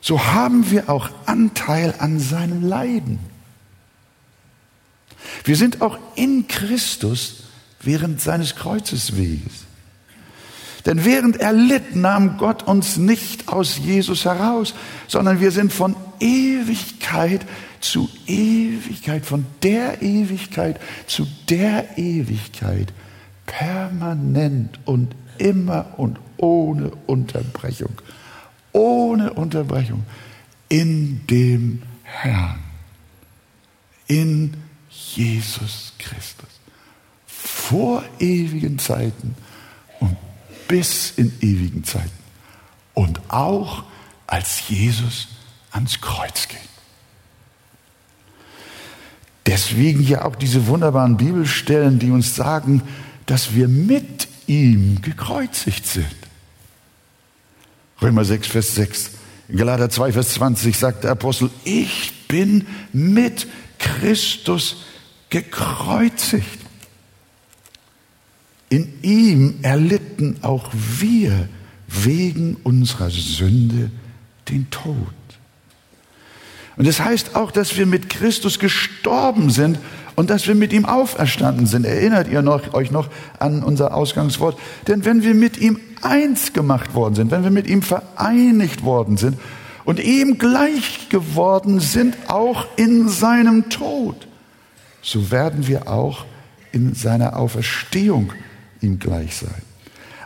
so 0.00 0.20
haben 0.20 0.68
wir 0.72 0.88
auch 0.90 1.10
Anteil 1.26 1.94
an 1.98 2.18
seinem 2.18 2.66
Leiden. 2.66 3.20
Wir 5.44 5.54
sind 5.54 5.80
auch 5.80 5.96
in 6.16 6.48
Christus 6.48 7.44
während 7.80 8.20
seines 8.20 8.56
Kreuzesweges. 8.56 9.64
Denn 10.84 11.04
während 11.04 11.36
er 11.36 11.52
litt, 11.52 11.94
nahm 11.94 12.36
Gott 12.36 12.64
uns 12.64 12.96
nicht 12.96 13.46
aus 13.46 13.78
Jesus 13.78 14.24
heraus, 14.24 14.74
sondern 15.06 15.38
wir 15.38 15.52
sind 15.52 15.72
von 15.72 15.94
Ewigkeit 16.18 17.42
zu 17.80 18.10
Ewigkeit, 18.26 19.24
von 19.24 19.46
der 19.62 20.02
Ewigkeit 20.02 20.80
zu 21.06 21.28
der 21.48 21.96
Ewigkeit, 21.96 22.92
permanent 23.50 24.78
und 24.84 25.14
immer 25.38 25.98
und 25.98 26.18
ohne 26.36 26.92
Unterbrechung, 27.06 27.92
ohne 28.72 29.32
Unterbrechung 29.32 30.04
in 30.68 31.26
dem 31.26 31.82
Herrn, 32.04 32.60
in 34.06 34.54
Jesus 34.88 35.92
Christus 35.98 36.48
vor 37.26 38.04
ewigen 38.20 38.78
Zeiten 38.78 39.34
und 39.98 40.16
bis 40.68 41.12
in 41.16 41.32
ewigen 41.40 41.82
Zeiten. 41.84 42.10
Und 42.94 43.20
auch 43.28 43.84
als 44.26 44.68
Jesus 44.68 45.28
ans 45.72 46.00
Kreuz 46.00 46.46
ging. 46.48 46.58
Deswegen 49.46 50.02
ja 50.02 50.24
auch 50.24 50.36
diese 50.36 50.66
wunderbaren 50.68 51.16
Bibelstellen, 51.16 51.98
die 51.98 52.10
uns 52.10 52.36
sagen, 52.36 52.82
dass 53.30 53.54
wir 53.54 53.68
mit 53.68 54.26
ihm 54.48 55.00
gekreuzigt 55.02 55.86
sind. 55.86 56.04
Römer 58.02 58.24
6, 58.24 58.48
Vers 58.48 58.74
6. 58.74 59.10
In 59.46 59.56
Galater 59.56 59.88
2, 59.88 60.14
Vers 60.14 60.30
20 60.30 60.76
sagt 60.76 61.04
der 61.04 61.12
Apostel, 61.12 61.48
ich 61.62 62.26
bin 62.26 62.66
mit 62.92 63.46
Christus 63.78 64.84
gekreuzigt. 65.28 66.44
In 68.68 68.94
ihm 69.02 69.60
erlitten 69.62 70.38
auch 70.42 70.68
wir 70.72 71.48
wegen 71.86 72.56
unserer 72.64 73.10
Sünde 73.10 73.92
den 74.48 74.68
Tod. 74.70 74.96
Und 76.76 76.88
das 76.88 76.98
heißt 76.98 77.36
auch, 77.36 77.52
dass 77.52 77.76
wir 77.76 77.86
mit 77.86 78.10
Christus 78.10 78.58
gestorben 78.58 79.50
sind 79.50 79.78
und 80.20 80.28
dass 80.28 80.46
wir 80.46 80.54
mit 80.54 80.74
ihm 80.74 80.84
auferstanden 80.84 81.64
sind. 81.64 81.86
Erinnert 81.86 82.28
ihr 82.28 82.42
noch, 82.42 82.74
euch 82.74 82.90
noch 82.90 83.08
an 83.38 83.62
unser 83.62 83.94
Ausgangswort? 83.94 84.58
Denn 84.86 85.06
wenn 85.06 85.22
wir 85.22 85.32
mit 85.32 85.56
ihm 85.56 85.80
eins 86.02 86.52
gemacht 86.52 86.92
worden 86.92 87.14
sind, 87.14 87.30
wenn 87.30 87.42
wir 87.42 87.50
mit 87.50 87.66
ihm 87.66 87.80
vereinigt 87.80 88.84
worden 88.84 89.16
sind 89.16 89.38
und 89.86 89.98
ihm 89.98 90.36
gleich 90.36 91.08
geworden 91.08 91.80
sind, 91.80 92.18
auch 92.28 92.66
in 92.76 93.08
seinem 93.08 93.70
Tod, 93.70 94.28
so 95.00 95.30
werden 95.30 95.66
wir 95.66 95.88
auch 95.88 96.26
in 96.70 96.92
seiner 96.92 97.38
Auferstehung 97.38 98.34
ihm 98.82 98.98
gleich 98.98 99.36
sein. 99.36 99.62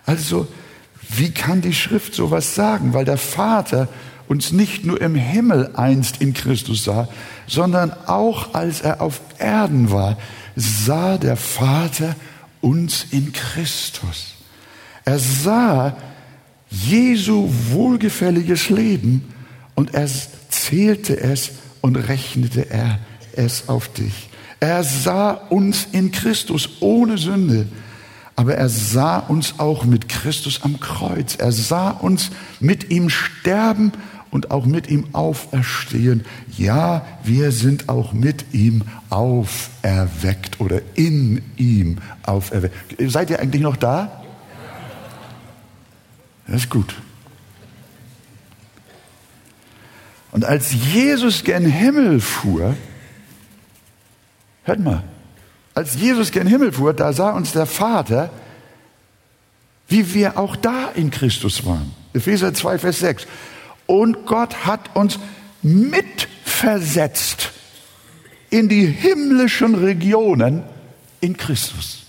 Also, 0.07 0.49
wie 1.09 1.31
kann 1.31 1.61
die 1.61 1.73
Schrift 1.73 2.17
sowas 2.17 2.57
sagen? 2.57 2.95
Weil 2.95 3.05
der 3.05 3.17
Vater 3.17 3.87
uns 4.29 4.53
nicht 4.53 4.85
nur 4.85 5.01
im 5.01 5.15
Himmel 5.15 5.71
einst 5.75 6.21
in 6.21 6.33
Christus 6.35 6.85
sah, 6.85 7.09
sondern 7.47 7.93
auch 8.07 8.55
als 8.55 8.81
er 8.81 9.01
auf 9.01 9.21
Erden 9.39 9.91
war, 9.91 10.17
sah 10.57 11.19
der 11.19 11.37
Vater 11.37 12.17
uns 12.61 13.07
in 13.11 13.33
Christus. 13.33 14.35
Er 15.05 15.19
sah 15.19 15.97
Jesu 16.71 17.51
wohlgefälliges 17.71 18.71
Leben 18.71 19.33
und 19.75 19.95
er 19.95 20.09
zählte 20.49 21.21
es 21.21 21.53
und 21.81 21.97
rechnete 21.97 22.71
er 22.71 22.99
es 23.37 23.69
auf 23.69 23.89
dich. 23.89 24.31
Er 24.61 24.83
sah 24.83 25.33
uns 25.33 25.89
in 25.93 26.11
Christus 26.11 26.69
ohne 26.81 27.19
Sünde 27.19 27.67
aber 28.37 28.57
er 28.57 28.69
sah 28.69 29.19
uns 29.19 29.55
auch 29.59 29.85
mit 29.85 30.09
Christus 30.09 30.63
am 30.63 30.81
Kreuz. 30.81 31.37
Er 31.37 31.53
sah 31.53 31.91
uns 31.91 32.31
mit 32.59 32.91
ihm 32.91 33.09
sterben 33.09 33.93
und 34.35 34.51
auch 34.51 34.67
mit 34.67 34.91
ihm 34.91 35.07
auferstehen. 35.13 36.25
Ja, 36.59 37.07
wir 37.23 37.53
sind 37.53 37.89
auch 37.89 38.13
mit 38.13 38.53
ihm 38.53 38.83
auferweckt 39.09 40.61
oder 40.61 40.83
in 40.97 41.41
ihm 41.57 41.99
auferweckt. 42.25 42.75
Seid 43.13 43.31
ihr 43.31 43.39
eigentlich 43.39 43.63
noch 43.63 43.77
da? 43.77 44.25
Das 46.49 46.63
ist 46.63 46.69
gut. 46.69 46.97
Und 50.33 50.45
als 50.45 50.73
Jesus 50.73 51.45
gen 51.45 51.65
Himmel 51.65 52.21
fuhr, 52.21 52.75
hört 54.65 54.81
mal, 54.81 55.05
als 55.75 55.95
Jesus 55.95 56.33
gen 56.33 56.49
Himmel 56.49 56.73
fuhr, 56.73 56.93
da 56.93 57.13
sah 57.13 57.31
uns 57.31 57.53
der 57.53 57.67
Vater, 57.67 58.31
wie 59.87 60.13
wir 60.13 60.37
auch 60.37 60.57
da 60.57 60.89
in 60.97 61.13
Christus 61.13 61.65
waren. 61.65 61.93
Epheser 62.15 62.53
2, 62.53 62.79
Vers 62.81 62.99
6. 62.99 63.29
Und 63.87 64.27
Gott 64.27 64.67
hat 64.67 64.95
uns 64.97 65.19
mitversetzt 65.63 67.53
in 68.51 68.69
die 68.69 68.87
himmlischen 68.87 69.75
Regionen 69.75 70.63
in 71.21 71.37
Christus. 71.37 72.05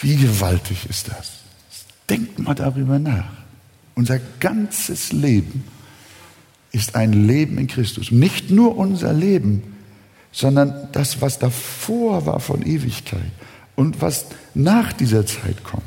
Wie 0.00 0.16
gewaltig 0.16 0.86
ist 0.88 1.08
das? 1.08 1.40
Denkt 2.08 2.38
mal 2.38 2.54
darüber 2.54 2.98
nach. 2.98 3.32
Unser 3.94 4.18
ganzes 4.40 5.12
Leben 5.12 5.64
ist 6.72 6.94
ein 6.94 7.12
Leben 7.12 7.58
in 7.58 7.66
Christus. 7.66 8.10
Nicht 8.10 8.50
nur 8.50 8.76
unser 8.76 9.12
Leben, 9.12 9.62
sondern 10.32 10.88
das, 10.92 11.20
was 11.20 11.38
davor 11.38 12.26
war 12.26 12.40
von 12.40 12.62
Ewigkeit 12.62 13.32
und 13.76 14.00
was 14.00 14.26
nach 14.54 14.92
dieser 14.92 15.26
Zeit 15.26 15.64
kommt. 15.64 15.82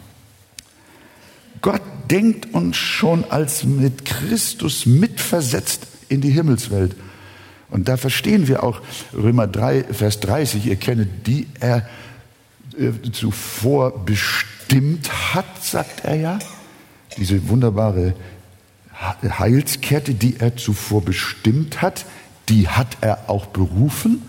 Gott 1.62 1.82
denkt 2.14 2.54
uns 2.54 2.78
schon 2.78 3.26
als 3.32 3.64
mit 3.64 4.06
Christus 4.06 4.86
mitversetzt 4.86 5.88
in 6.10 6.22
die 6.22 6.30
Himmelswelt. 6.30 6.96
Und 7.72 7.88
da 7.88 7.98
verstehen 7.98 8.48
wir 8.48 8.62
auch 8.62 8.82
Römer 9.16 9.48
3, 9.48 9.86
Vers 9.86 10.20
30, 10.20 10.68
ihr 10.68 10.76
kennt 10.76 11.26
die 11.26 11.48
er 11.60 11.90
äh, 12.78 12.92
zuvor 13.12 14.06
bestimmt 14.06 15.34
hat, 15.34 15.64
sagt 15.64 16.06
er 16.06 16.16
ja. 16.16 16.40
Diese 17.18 17.50
wunderbare 17.50 18.14
Heilskette, 19.40 20.14
die 20.14 20.40
er 20.40 20.56
zuvor 20.56 21.04
bestimmt 21.04 21.82
hat, 21.82 22.06
die 22.48 22.68
hat 22.68 22.98
er 23.02 23.28
auch 23.28 23.48
berufen. 23.48 24.22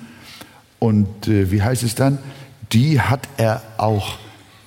Und 0.79 1.29
äh, 1.29 1.51
wie 1.51 1.63
heißt 1.63 1.83
es 1.83 1.95
dann? 1.95 2.19
Die 2.73 2.99
hat 3.03 3.29
er 3.37 3.63
auch 3.77 4.19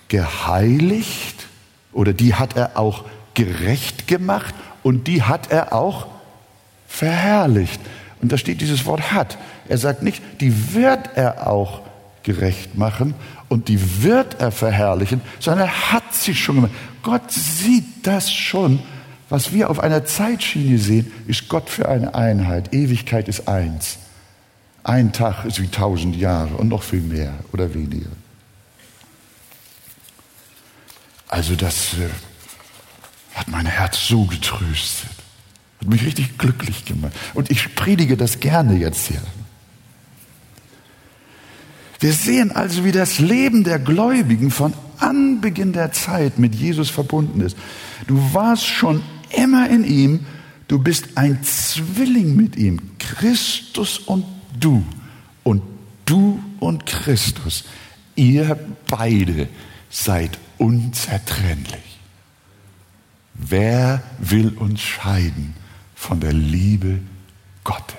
geheiligt 0.08 1.37
oder 1.98 2.14
die 2.14 2.36
hat 2.36 2.56
er 2.56 2.78
auch 2.78 3.06
gerecht 3.34 4.08
gemacht 4.08 4.54
und 4.84 5.08
die 5.08 5.24
hat 5.24 5.52
er 5.52 5.74
auch 5.74 6.06
verherrlicht. 6.88 7.82
Und 8.22 8.32
da 8.32 8.38
steht 8.38 8.62
dieses 8.62 8.86
Wort 8.86 9.12
hat. 9.12 9.38
Er 9.68 9.80
sagt 9.80 10.04
nicht, 10.04 10.22
die 10.40 10.76
wird 10.76 11.10
er 11.16 11.48
auch 11.48 11.82
gerecht 12.22 12.78
machen 12.78 13.16
und 13.50 13.68
die 13.68 14.04
wird 14.04 14.40
er 14.40 14.52
verherrlichen, 14.52 15.22
sondern 15.40 15.68
er 15.68 15.92
hat 15.92 16.14
sie 16.14 16.36
schon 16.36 16.58
gemacht. 16.58 16.74
Gott 17.02 17.32
sieht 17.32 18.06
das 18.06 18.32
schon. 18.32 18.80
Was 19.30 19.52
wir 19.52 19.70
auf 19.72 19.80
einer 19.80 20.06
Zeitschiene 20.06 20.78
sehen, 20.78 21.12
ist 21.26 21.50
Gott 21.50 21.68
für 21.68 21.90
eine 21.90 22.14
Einheit. 22.14 22.74
Ewigkeit 22.74 23.28
ist 23.28 23.48
eins. 23.48 23.98
Ein 24.84 25.14
Tag 25.14 25.46
ist 25.46 25.60
wie 25.62 25.68
tausend 25.68 26.16
Jahre 26.16 26.56
und 26.56 26.68
noch 26.68 26.84
viel 26.84 27.02
mehr 27.02 27.34
oder 27.52 27.74
weniger. 27.74 28.12
Also 31.28 31.56
das 31.56 31.94
äh, 31.94 32.10
hat 33.36 33.48
mein 33.48 33.66
Herz 33.66 34.08
so 34.08 34.26
getröstet, 34.26 35.10
hat 35.80 35.88
mich 35.88 36.06
richtig 36.06 36.38
glücklich 36.38 36.86
gemacht. 36.86 37.14
Und 37.34 37.52
ich 37.52 37.76
predige 37.76 38.18
das 38.18 38.40
gerne 38.40 38.76
jetzt 38.78 39.08
hier. 39.08 39.22
Wir 42.00 42.14
sehen 42.14 42.52
also, 42.52 42.86
wie 42.86 42.92
das 42.92 43.20
Leben 43.20 43.64
der 43.64 43.80
Gläubigen 43.80 44.52
von 44.52 44.74
Anbeginn 45.00 45.74
der 45.74 45.92
Zeit 45.92 46.38
mit 46.38 46.56
Jesus 46.56 46.90
verbunden 46.90 47.42
ist. 47.42 47.58
Du 48.06 48.34
warst 48.34 48.66
schon 48.66 49.04
immer 49.36 49.70
in 49.70 49.84
ihm, 49.84 50.26
du 50.68 50.80
bist 50.80 51.10
ein 51.16 51.44
Zwilling 51.44 52.36
mit 52.36 52.56
ihm, 52.56 52.98
Christus 53.00 53.98
und 53.98 54.26
du 54.60 54.84
und 55.44 55.62
du 56.06 56.40
und 56.60 56.86
Christus, 56.86 57.64
ihr 58.16 58.58
beide 58.88 59.50
seid 59.90 60.38
unzertrennlich. 60.58 62.00
Wer 63.34 64.02
will 64.18 64.50
uns 64.58 64.82
scheiden 64.82 65.56
von 65.96 66.20
der 66.20 66.34
Liebe 66.34 67.00
Gottes? 67.64 67.96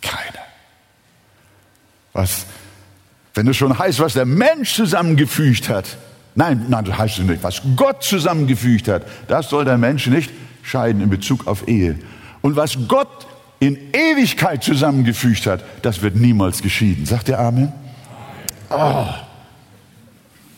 Keiner. 0.00 0.44
Was, 2.12 2.46
wenn 3.34 3.46
es 3.48 3.56
schon 3.56 3.78
heißt, 3.78 4.00
was 4.00 4.14
der 4.14 4.24
Mensch 4.24 4.74
zusammengefügt 4.74 5.68
hat, 5.68 5.98
nein, 6.34 6.66
nein, 6.68 6.84
das 6.84 6.98
heißt 6.98 7.18
es 7.18 7.24
nicht, 7.24 7.42
was 7.42 7.62
Gott 7.76 8.02
zusammengefügt 8.02 8.88
hat, 8.88 9.06
das 9.28 9.50
soll 9.50 9.64
der 9.64 9.78
Mensch 9.78 10.06
nicht 10.06 10.30
scheiden 10.62 11.02
in 11.02 11.10
Bezug 11.10 11.46
auf 11.46 11.68
Ehe. 11.68 11.98
Und 12.40 12.56
was 12.56 12.76
Gott 12.88 13.26
in 13.60 13.78
Ewigkeit 13.92 14.64
zusammengefügt 14.64 15.46
hat, 15.46 15.62
das 15.82 16.02
wird 16.02 16.16
niemals 16.16 16.62
geschieden. 16.62 17.06
Sagt 17.06 17.28
der 17.28 17.38
Amen? 17.38 17.72
Oh. 18.70 19.06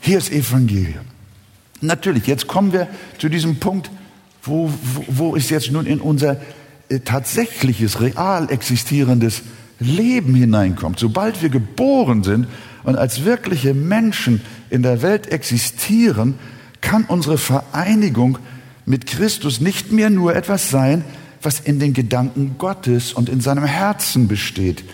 Hier 0.05 0.19
ist 0.19 0.31
Evangelium. 0.31 1.07
Natürlich, 1.81 2.27
jetzt 2.27 2.47
kommen 2.47 2.75
wir 2.75 2.89
zu 3.19 3.31
diesem 3.31 3.57
Punkt, 3.57 3.91
wo, 4.43 4.71
wo, 4.83 5.05
wo 5.09 5.37
es 5.37 5.49
jetzt 5.49 5.73
nun 5.73 5.87
in 5.87 5.99
unser 5.99 6.37
äh, 6.91 7.01
tatsächliches, 7.01 8.03
real 8.03 8.51
existierendes 8.51 9.41
Leben 9.81 10.35
hineinkommt. 10.35 10.99
Sobald 10.99 11.41
wir 11.41 11.49
geboren 11.49 12.23
sind 12.23 12.49
und 12.83 12.97
als 12.97 13.25
wirkliche 13.25 13.73
Menschen 13.73 14.43
in 14.69 14.83
der 14.83 15.01
Welt 15.01 15.29
existieren, 15.33 16.35
kann 16.83 17.05
unsere 17.05 17.39
Vereinigung 17.39 18.37
mit 18.85 19.07
Christus 19.07 19.63
nicht 19.63 19.91
mehr 19.91 20.11
nur 20.11 20.37
etwas 20.37 20.69
sein, 20.69 21.03
was 21.41 21.61
in 21.61 21.79
den 21.79 21.95
Gedanken 21.95 22.57
Gottes 22.59 23.15
und 23.15 23.31
in 23.31 23.41
seinem 23.41 23.65
Herzen 23.65 24.29
besteht. 24.29 24.85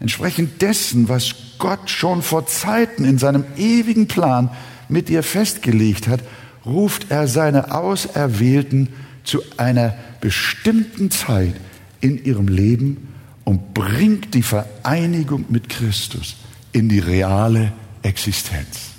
Entsprechend 0.00 0.62
dessen, 0.62 1.08
was 1.08 1.34
Gott 1.58 1.90
schon 1.90 2.22
vor 2.22 2.46
Zeiten 2.46 3.04
in 3.04 3.18
seinem 3.18 3.44
ewigen 3.56 4.06
Plan 4.06 4.50
mit 4.88 5.08
dir 5.08 5.22
festgelegt 5.22 6.06
hat, 6.06 6.20
ruft 6.64 7.10
er 7.10 7.26
seine 7.26 7.74
Auserwählten 7.74 8.90
zu 9.24 9.42
einer 9.56 9.94
bestimmten 10.20 11.10
Zeit 11.10 11.54
in 12.00 12.24
ihrem 12.24 12.48
Leben 12.48 13.08
und 13.44 13.74
bringt 13.74 14.34
die 14.34 14.42
Vereinigung 14.42 15.46
mit 15.48 15.68
Christus 15.68 16.36
in 16.72 16.88
die 16.88 16.98
reale 16.98 17.72
Existenz. 18.02 18.90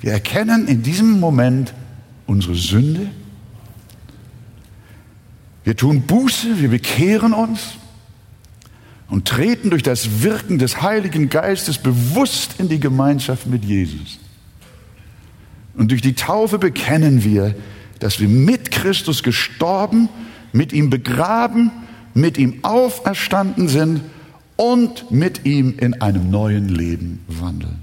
Wir 0.00 0.12
erkennen 0.12 0.68
in 0.68 0.82
diesem 0.82 1.20
Moment 1.20 1.74
unsere 2.26 2.54
Sünde. 2.54 3.08
Wir 5.64 5.76
tun 5.76 6.02
Buße, 6.02 6.60
wir 6.60 6.70
bekehren 6.70 7.32
uns 7.32 7.76
und 9.12 9.28
treten 9.28 9.68
durch 9.68 9.82
das 9.82 10.22
Wirken 10.22 10.58
des 10.58 10.80
Heiligen 10.80 11.28
Geistes 11.28 11.76
bewusst 11.76 12.54
in 12.56 12.70
die 12.70 12.80
Gemeinschaft 12.80 13.46
mit 13.46 13.62
Jesus. 13.62 14.18
Und 15.76 15.90
durch 15.90 16.00
die 16.00 16.14
Taufe 16.14 16.58
bekennen 16.58 17.22
wir, 17.22 17.54
dass 17.98 18.20
wir 18.20 18.28
mit 18.28 18.70
Christus 18.70 19.22
gestorben, 19.22 20.08
mit 20.54 20.72
ihm 20.72 20.88
begraben, 20.88 21.70
mit 22.14 22.38
ihm 22.38 22.60
auferstanden 22.62 23.68
sind 23.68 24.00
und 24.56 25.10
mit 25.10 25.44
ihm 25.44 25.74
in 25.78 26.00
einem 26.00 26.30
neuen 26.30 26.70
Leben 26.70 27.20
wandeln. 27.28 27.80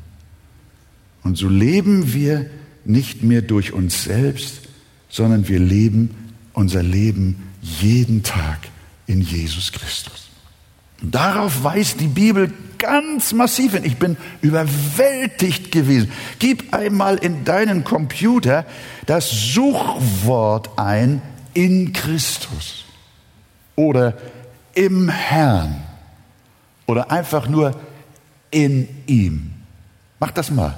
Und 1.21 1.37
so 1.37 1.47
leben 1.47 2.11
wir 2.11 2.49
nicht 2.85 3.21
mehr 3.21 3.43
durch 3.43 3.71
uns 3.71 4.03
selbst, 4.03 4.61
sondern 5.09 5.47
wir 5.47 5.59
leben 5.59 6.09
unser 6.53 6.81
Leben 6.81 7.35
jeden 7.61 8.23
Tag 8.23 8.57
in 9.05 9.21
Jesus 9.21 9.71
Christus. 9.71 10.28
Darauf 11.01 11.63
weist 11.63 11.99
die 11.99 12.07
Bibel 12.07 12.51
ganz 12.77 13.33
massiv 13.33 13.73
hin. 13.73 13.83
Ich 13.85 13.97
bin 13.97 14.17
überwältigt 14.41 15.71
gewesen. 15.71 16.11
Gib 16.39 16.73
einmal 16.73 17.17
in 17.17 17.45
deinen 17.45 17.83
Computer 17.83 18.65
das 19.05 19.29
Suchwort 19.29 20.71
ein 20.77 21.21
in 21.53 21.93
Christus 21.93 22.85
oder 23.75 24.17
im 24.73 25.09
Herrn 25.09 25.83
oder 26.85 27.11
einfach 27.11 27.47
nur 27.47 27.79
in 28.51 28.87
ihm. 29.07 29.51
Mach 30.19 30.31
das 30.31 30.51
mal 30.51 30.75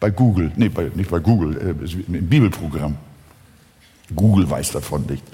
bei 0.00 0.10
Google, 0.10 0.52
nee, 0.56 0.68
bei, 0.68 0.90
nicht 0.94 1.10
bei 1.10 1.18
Google, 1.18 1.56
äh, 1.56 2.16
im 2.16 2.28
Bibelprogramm. 2.28 2.96
Google 4.14 4.48
weiß 4.48 4.72
davon 4.72 5.06
nicht. 5.06 5.24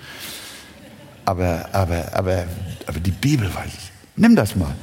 Aber, 1.24 1.68
aber, 1.72 2.14
aber, 2.14 2.44
aber 2.86 3.00
die 3.00 3.10
Bibel 3.10 3.52
weiß 3.52 3.66
es. 3.66 3.91
Nimm 4.16 4.36
das 4.36 4.56
mal. 4.56 4.74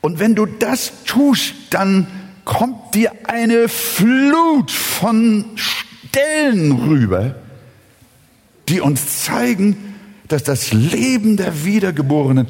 Und 0.00 0.18
wenn 0.18 0.34
du 0.34 0.46
das 0.46 1.04
tust, 1.04 1.54
dann 1.70 2.06
kommt 2.44 2.94
dir 2.94 3.12
eine 3.24 3.68
Flut 3.68 4.70
von 4.70 5.44
Stellen 5.56 6.72
rüber, 6.72 7.34
die 8.68 8.80
uns 8.80 9.24
zeigen, 9.24 9.94
dass 10.28 10.44
das 10.44 10.72
Leben 10.72 11.36
der 11.36 11.64
Wiedergeborenen 11.64 12.48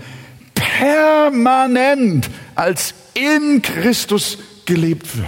permanent 0.55 2.29
als 2.55 2.95
in 3.15 3.63
Christus 3.63 4.39
gelebt 4.67 5.17
wird. 5.17 5.27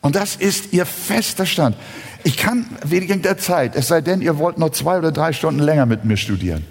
Und 0.00 0.16
das 0.16 0.36
ist 0.36 0.72
ihr 0.72 0.84
fester 0.84 1.46
Stand. 1.46 1.76
Ich 2.24 2.36
kann 2.36 2.66
wegen 2.84 3.22
der 3.22 3.38
Zeit, 3.38 3.74
es 3.74 3.88
sei 3.88 4.00
denn, 4.00 4.20
ihr 4.20 4.38
wollt 4.38 4.58
noch 4.58 4.70
zwei 4.70 4.98
oder 4.98 5.12
drei 5.12 5.32
Stunden 5.32 5.60
länger 5.60 5.86
mit 5.86 6.04
mir 6.04 6.16
studieren, 6.16 6.64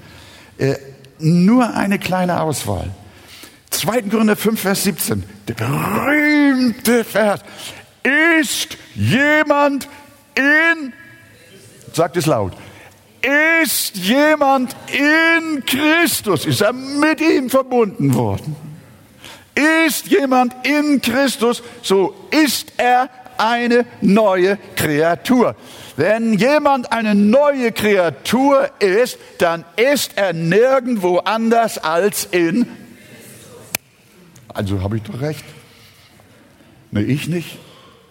äh, 0.58 0.76
nur 1.22 1.74
eine 1.74 2.00
kleine 2.00 2.42
Auswahl. 2.42 2.90
2. 3.72 4.02
Gründer 4.02 4.36
5, 4.36 4.60
Vers 4.60 4.84
17, 4.84 5.24
der 5.48 5.54
berühmte 5.54 7.04
Vers. 7.04 7.42
Ist 8.04 8.78
jemand 8.96 9.88
in, 10.36 10.94
sagt 11.94 12.18
es 12.18 12.26
laut, 12.26 12.54
ist 13.22 13.96
jemand 13.98 14.76
in 14.88 15.64
Christus, 15.66 16.46
ist 16.46 16.62
er 16.62 16.74
mit 16.74 17.22
ihm 17.22 17.50
verbunden 17.50 18.14
worden. 18.14 18.56
Ist 19.86 20.08
jemand 20.08 20.56
in 20.66 21.02
Christus, 21.02 21.62
so 21.82 22.16
ist 22.32 22.74
er 22.78 23.10
eine 23.38 23.86
neue 24.02 24.58
Kreatur. 24.76 25.56
Wenn 26.02 26.34
jemand 26.34 26.92
eine 26.92 27.14
neue 27.14 27.72
Kreatur 27.72 28.72
ist, 28.80 29.20
dann 29.38 29.64
ist 29.76 30.14
er 30.18 30.34
nirgendwo 30.34 31.20
anders 31.20 31.78
als 31.78 32.26
in. 32.26 32.66
Also 34.48 34.82
habe 34.82 34.98
ich 34.98 35.04
doch 35.04 35.22
recht. 35.22 35.46
Ne, 36.90 37.04
ich 37.04 37.28
nicht, 37.28 37.60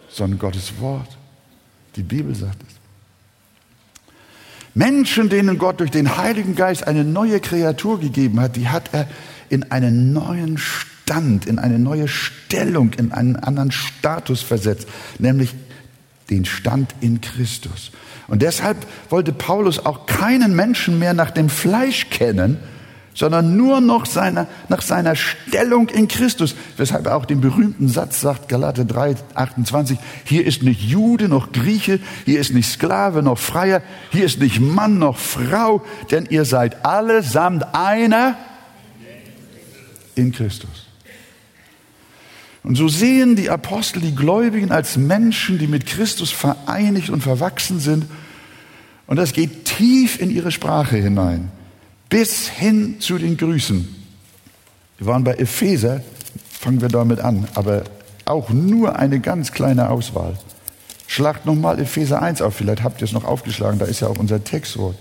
sondern 0.08 0.38
Gottes 0.38 0.78
Wort. 0.78 1.08
Die 1.96 2.04
Bibel 2.04 2.32
sagt 2.32 2.62
es. 2.62 2.76
Menschen, 4.72 5.28
denen 5.28 5.58
Gott 5.58 5.80
durch 5.80 5.90
den 5.90 6.16
Heiligen 6.16 6.54
Geist 6.54 6.86
eine 6.86 7.02
neue 7.02 7.40
Kreatur 7.40 7.98
gegeben 7.98 8.38
hat, 8.38 8.54
die 8.54 8.68
hat 8.68 8.90
er 8.92 9.08
in 9.48 9.72
einen 9.72 10.12
neuen 10.12 10.58
Stand, 10.58 11.44
in 11.44 11.58
eine 11.58 11.80
neue 11.80 12.06
Stellung, 12.06 12.92
in 12.92 13.10
einen 13.10 13.34
anderen 13.34 13.72
Status 13.72 14.42
versetzt, 14.42 14.86
nämlich 15.18 15.56
den 16.30 16.44
Stand 16.44 16.94
in 17.00 17.20
Christus. 17.20 17.90
Und 18.28 18.42
deshalb 18.42 18.86
wollte 19.08 19.32
Paulus 19.32 19.84
auch 19.84 20.06
keinen 20.06 20.54
Menschen 20.54 20.98
mehr 20.98 21.14
nach 21.14 21.30
dem 21.30 21.48
Fleisch 21.48 22.08
kennen, 22.10 22.58
sondern 23.12 23.56
nur 23.56 23.80
noch 23.80 24.06
seiner, 24.06 24.46
nach 24.68 24.82
seiner 24.82 25.16
Stellung 25.16 25.88
in 25.88 26.06
Christus, 26.06 26.54
weshalb 26.76 27.06
er 27.06 27.16
auch 27.16 27.26
den 27.26 27.40
berühmten 27.40 27.88
Satz 27.88 28.20
sagt, 28.20 28.48
Galate 28.48 28.86
3, 28.86 29.16
28, 29.34 29.98
hier 30.24 30.46
ist 30.46 30.62
nicht 30.62 30.80
Jude 30.80 31.28
noch 31.28 31.52
Grieche, 31.52 31.98
hier 32.24 32.40
ist 32.40 32.54
nicht 32.54 32.70
Sklave 32.70 33.22
noch 33.22 33.38
Freier, 33.38 33.82
hier 34.10 34.24
ist 34.24 34.40
nicht 34.40 34.60
Mann 34.60 34.98
noch 34.98 35.18
Frau, 35.18 35.82
denn 36.10 36.26
ihr 36.30 36.44
seid 36.44 36.84
allesamt 36.84 37.74
einer 37.74 38.36
in 40.14 40.32
Christus. 40.32 40.89
Und 42.62 42.76
so 42.76 42.88
sehen 42.88 43.36
die 43.36 43.50
Apostel 43.50 44.00
die 44.00 44.14
Gläubigen 44.14 44.70
als 44.70 44.96
Menschen, 44.96 45.58
die 45.58 45.66
mit 45.66 45.86
Christus 45.86 46.30
vereinigt 46.30 47.08
und 47.08 47.22
verwachsen 47.22 47.80
sind. 47.80 48.04
Und 49.06 49.16
das 49.16 49.32
geht 49.32 49.64
tief 49.64 50.20
in 50.20 50.30
ihre 50.30 50.52
Sprache 50.52 50.96
hinein, 50.96 51.50
bis 52.10 52.48
hin 52.48 53.00
zu 53.00 53.18
den 53.18 53.36
Grüßen. 53.36 53.88
Wir 54.98 55.06
waren 55.06 55.24
bei 55.24 55.34
Epheser, 55.34 56.02
fangen 56.50 56.82
wir 56.82 56.88
damit 56.88 57.20
an, 57.20 57.48
aber 57.54 57.84
auch 58.26 58.50
nur 58.50 58.96
eine 58.96 59.20
ganz 59.20 59.52
kleine 59.52 59.88
Auswahl. 59.88 60.38
Schlagt 61.06 61.46
nochmal 61.46 61.80
Epheser 61.80 62.22
1 62.22 62.42
auf, 62.42 62.54
vielleicht 62.54 62.82
habt 62.82 63.00
ihr 63.00 63.06
es 63.06 63.12
noch 63.12 63.24
aufgeschlagen, 63.24 63.78
da 63.78 63.86
ist 63.86 64.00
ja 64.00 64.08
auch 64.08 64.18
unser 64.18 64.44
Textwort. 64.44 64.96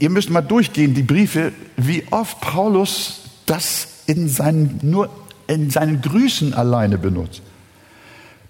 Ihr 0.00 0.10
müsst 0.10 0.30
mal 0.30 0.40
durchgehen, 0.40 0.94
die 0.94 1.02
Briefe, 1.02 1.52
wie 1.76 2.04
oft 2.10 2.40
Paulus 2.40 3.20
das 3.46 3.86
in 4.06 4.28
seinen, 4.28 4.80
nur 4.82 5.10
in 5.46 5.70
seinen 5.70 6.00
Grüßen 6.00 6.54
alleine 6.54 6.98
benutzt. 6.98 7.42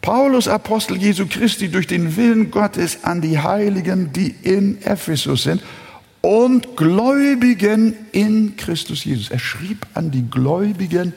Paulus, 0.01 0.49
Apostel 0.49 0.97
Jesu 0.97 1.27
Christi, 1.27 1.69
durch 1.69 1.87
den 1.87 2.17
Willen 2.17 2.51
Gottes 2.51 3.05
an 3.05 3.21
die 3.21 3.39
Heiligen, 3.39 4.13
die 4.13 4.35
in 4.43 4.83
Ephesus 4.83 5.45
sind 5.45 5.63
und 6.21 6.77
Gläubigen 6.77 7.95
in 8.11 8.57
Christus 8.57 9.05
Jesus. 9.05 9.31
Er 9.31 9.39
schrieb 9.39 9.87
an 9.95 10.11
die 10.11 10.29
Gläubigen 10.29 11.13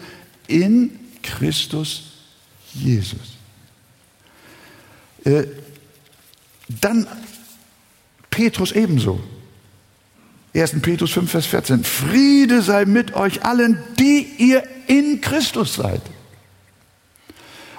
in 0.47 0.91
Christus 1.23 2.11
Jesus. 2.73 3.37
Äh, 5.23 5.45
dann 6.81 7.07
Petrus 8.29 8.71
ebenso. 8.71 9.19
1. 10.55 10.81
Petrus 10.81 11.11
5, 11.11 11.29
Vers 11.29 11.45
14. 11.47 11.83
Friede 11.83 12.61
sei 12.61 12.85
mit 12.85 13.13
euch 13.13 13.43
allen, 13.43 13.77
die 13.99 14.25
ihr 14.37 14.63
in 14.87 15.21
Christus 15.21 15.75
seid. 15.75 16.01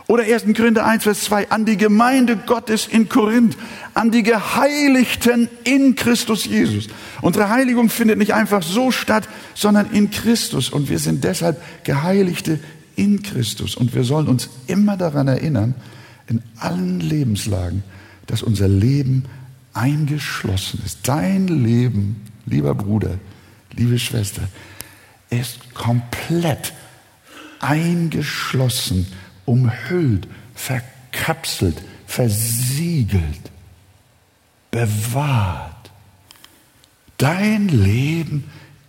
Oder 0.09 0.23
1. 0.23 0.45
Korinther 0.57 0.87
1, 0.87 1.03
Vers 1.03 1.23
2, 1.23 1.51
an 1.51 1.65
die 1.65 1.77
Gemeinde 1.77 2.37
Gottes 2.37 2.87
in 2.87 3.09
Korinth, 3.09 3.57
an 3.95 4.13
die 4.13 4.23
Geheiligten 4.23 5.49
in 5.65 5.97
Christus 5.97 6.45
Jesus. 6.45 6.89
Unsere 7.23 7.49
Heiligung 7.49 7.89
findet 7.89 8.19
nicht 8.19 8.33
einfach 8.33 8.63
so 8.63 8.93
statt, 8.93 9.29
sondern 9.55 9.91
in 9.91 10.11
Christus. 10.11 10.71
Und 10.71 10.89
wir 10.89 11.01
sind 11.01 11.25
deshalb 11.25 11.61
Geheiligte 11.83 12.61
in 12.95 13.23
Christus. 13.23 13.75
Und 13.75 13.95
wir 13.95 14.05
sollen 14.05 14.29
uns 14.29 14.49
immer 14.69 14.97
daran 14.97 15.27
erinnern, 15.27 15.75
in 16.29 16.43
allen 16.59 17.01
Lebenslagen, 17.01 17.83
dass 18.27 18.43
unser 18.43 18.69
Leben 18.69 19.25
eingeschlossen 19.73 20.83
ist. 20.85 21.01
Dein 21.09 21.49
Leben 21.49 22.23
lieber 22.47 22.75
Bruder, 22.75 23.19
liebe 23.73 23.99
Schwester, 23.99 24.43
ist 25.31 25.75
komplett 25.75 26.73
eingeschlossen, 27.61 29.07
umhüllt, 29.45 30.29
verkapselt, 30.55 31.83
versiegelt, 32.07 33.51
bewahrt. 34.71 35.91
Dein 37.19 37.69
Leben 37.69 38.45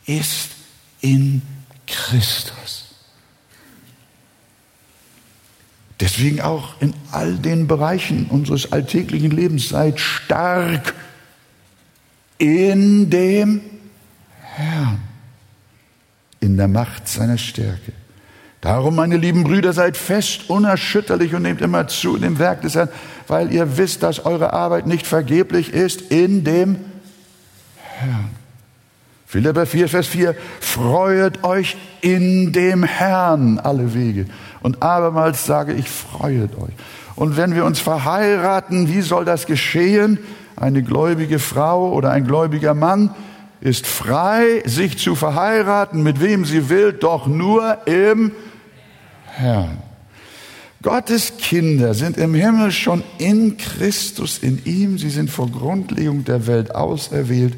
ist 0.06 0.52
in 1.02 1.42
Christus. 1.86 2.86
Deswegen 6.00 6.42
auch 6.42 6.80
in 6.80 6.94
all 7.12 7.36
den 7.38 7.68
Bereichen 7.68 8.28
unseres 8.28 8.72
alltäglichen 8.72 9.32
Lebens 9.32 9.70
seid 9.70 10.00
stark 10.00 10.94
in 12.38 13.10
dem 13.10 13.62
Herrn 14.42 15.00
in 16.40 16.58
der 16.58 16.68
Macht 16.68 17.08
seiner 17.08 17.38
Stärke. 17.38 17.94
Darum, 18.62 18.96
meine 18.96 19.18
lieben 19.18 19.44
Brüder, 19.44 19.74
seid 19.74 19.98
fest, 19.98 20.50
unerschütterlich 20.50 21.36
und 21.36 21.44
nehmt 21.44 21.62
immer 21.62 21.88
zu 21.88 22.16
in 22.16 22.24
dem 22.24 22.40
Werk 22.40 22.62
des 22.62 22.76
Herrn, 22.76 22.90
weil 23.28 23.52
ihr 23.54 23.78
wisst, 23.78 24.04
dass 24.04 24.26
eure 24.26 24.54
Arbeit 24.54 24.88
nicht 24.88 25.06
vergeblich 25.06 25.74
ist 25.74 26.02
in 26.02 26.44
dem 26.44 26.78
Herrn. 27.78 28.30
Philipper 29.26 29.66
4, 29.66 29.90
Vers 29.90 30.08
4, 30.08 30.36
freuet 30.62 31.44
euch 31.44 31.78
in 32.02 32.54
dem 32.54 32.84
Herrn 32.84 33.60
alle 33.60 33.94
Wege. 33.94 34.26
Und 34.62 34.82
abermals 34.82 35.46
sage 35.46 35.74
ich, 35.74 35.90
freuet 35.90 36.58
euch. 36.58 36.74
Und 37.16 37.36
wenn 37.36 37.54
wir 37.54 37.66
uns 37.66 37.80
verheiraten, 37.80 38.88
wie 38.88 39.02
soll 39.02 39.26
das 39.26 39.46
geschehen? 39.46 40.20
Eine 40.58 40.82
gläubige 40.82 41.38
Frau 41.38 41.94
oder 41.94 42.12
ein 42.12 42.26
gläubiger 42.26 42.74
Mann 42.74 43.12
ist 43.62 43.86
frei, 43.86 44.64
sich 44.66 44.98
zu 44.98 45.14
verheiraten, 45.14 46.02
mit 46.02 46.20
wem 46.20 46.46
sie 46.46 46.70
will, 46.70 46.94
doch 46.94 47.28
nur 47.28 47.78
im 47.86 48.32
Herrn. 49.28 49.78
Gottes 50.82 51.38
Kinder 51.38 51.94
sind 51.94 52.18
im 52.18 52.34
Himmel 52.34 52.72
schon 52.72 53.04
in 53.20 53.58
Christus, 53.58 54.40
in 54.40 54.64
ihm. 54.66 54.98
Sie 54.98 55.10
sind 55.10 55.30
vor 55.30 55.50
Grundlegung 55.50 56.24
der 56.26 56.48
Welt 56.48 56.74
auserwählt. 56.74 57.54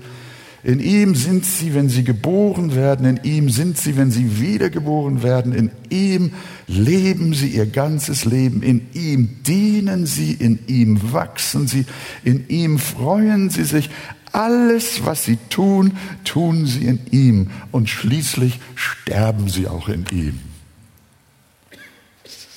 In 0.64 0.80
ihm 0.82 1.16
sind 1.16 1.46
sie, 1.46 1.74
wenn 1.74 1.88
sie 1.88 2.04
geboren 2.04 2.76
werden. 2.76 3.06
In 3.06 3.20
ihm 3.24 3.50
sind 3.50 3.78
sie, 3.78 3.96
wenn 3.96 4.12
sie 4.12 4.42
wiedergeboren 4.42 5.24
werden. 5.24 5.54
In 5.54 5.72
ihm 5.90 6.34
leben 6.68 7.34
sie 7.34 7.48
ihr 7.48 7.66
ganzes 7.66 8.26
Leben. 8.26 8.62
In 8.62 8.88
ihm 8.94 9.42
dienen 9.44 10.06
sie. 10.06 10.34
In 10.34 10.60
ihm 10.68 11.14
wachsen 11.14 11.68
sie. 11.68 11.86
In 12.24 12.50
ihm 12.50 12.78
freuen 12.78 13.50
sie 13.50 13.64
sich. 13.64 13.90
Alles, 14.32 15.06
was 15.06 15.24
sie 15.24 15.38
tun, 15.50 15.94
tun 16.26 16.66
sie 16.66 16.86
in 16.86 17.00
ihm. 17.12 17.52
Und 17.72 17.90
schließlich 17.90 18.60
sterben 18.76 19.48
sie 19.50 19.68
auch 19.68 19.88
in 19.88 20.06
ihm. 20.12 20.40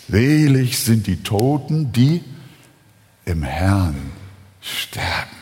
Selig 0.08 0.78
sind 0.78 1.06
die 1.06 1.22
Toten, 1.22 1.92
die 1.92 2.20
im 3.24 3.44
Herrn 3.44 3.94
sterben. 4.60 5.41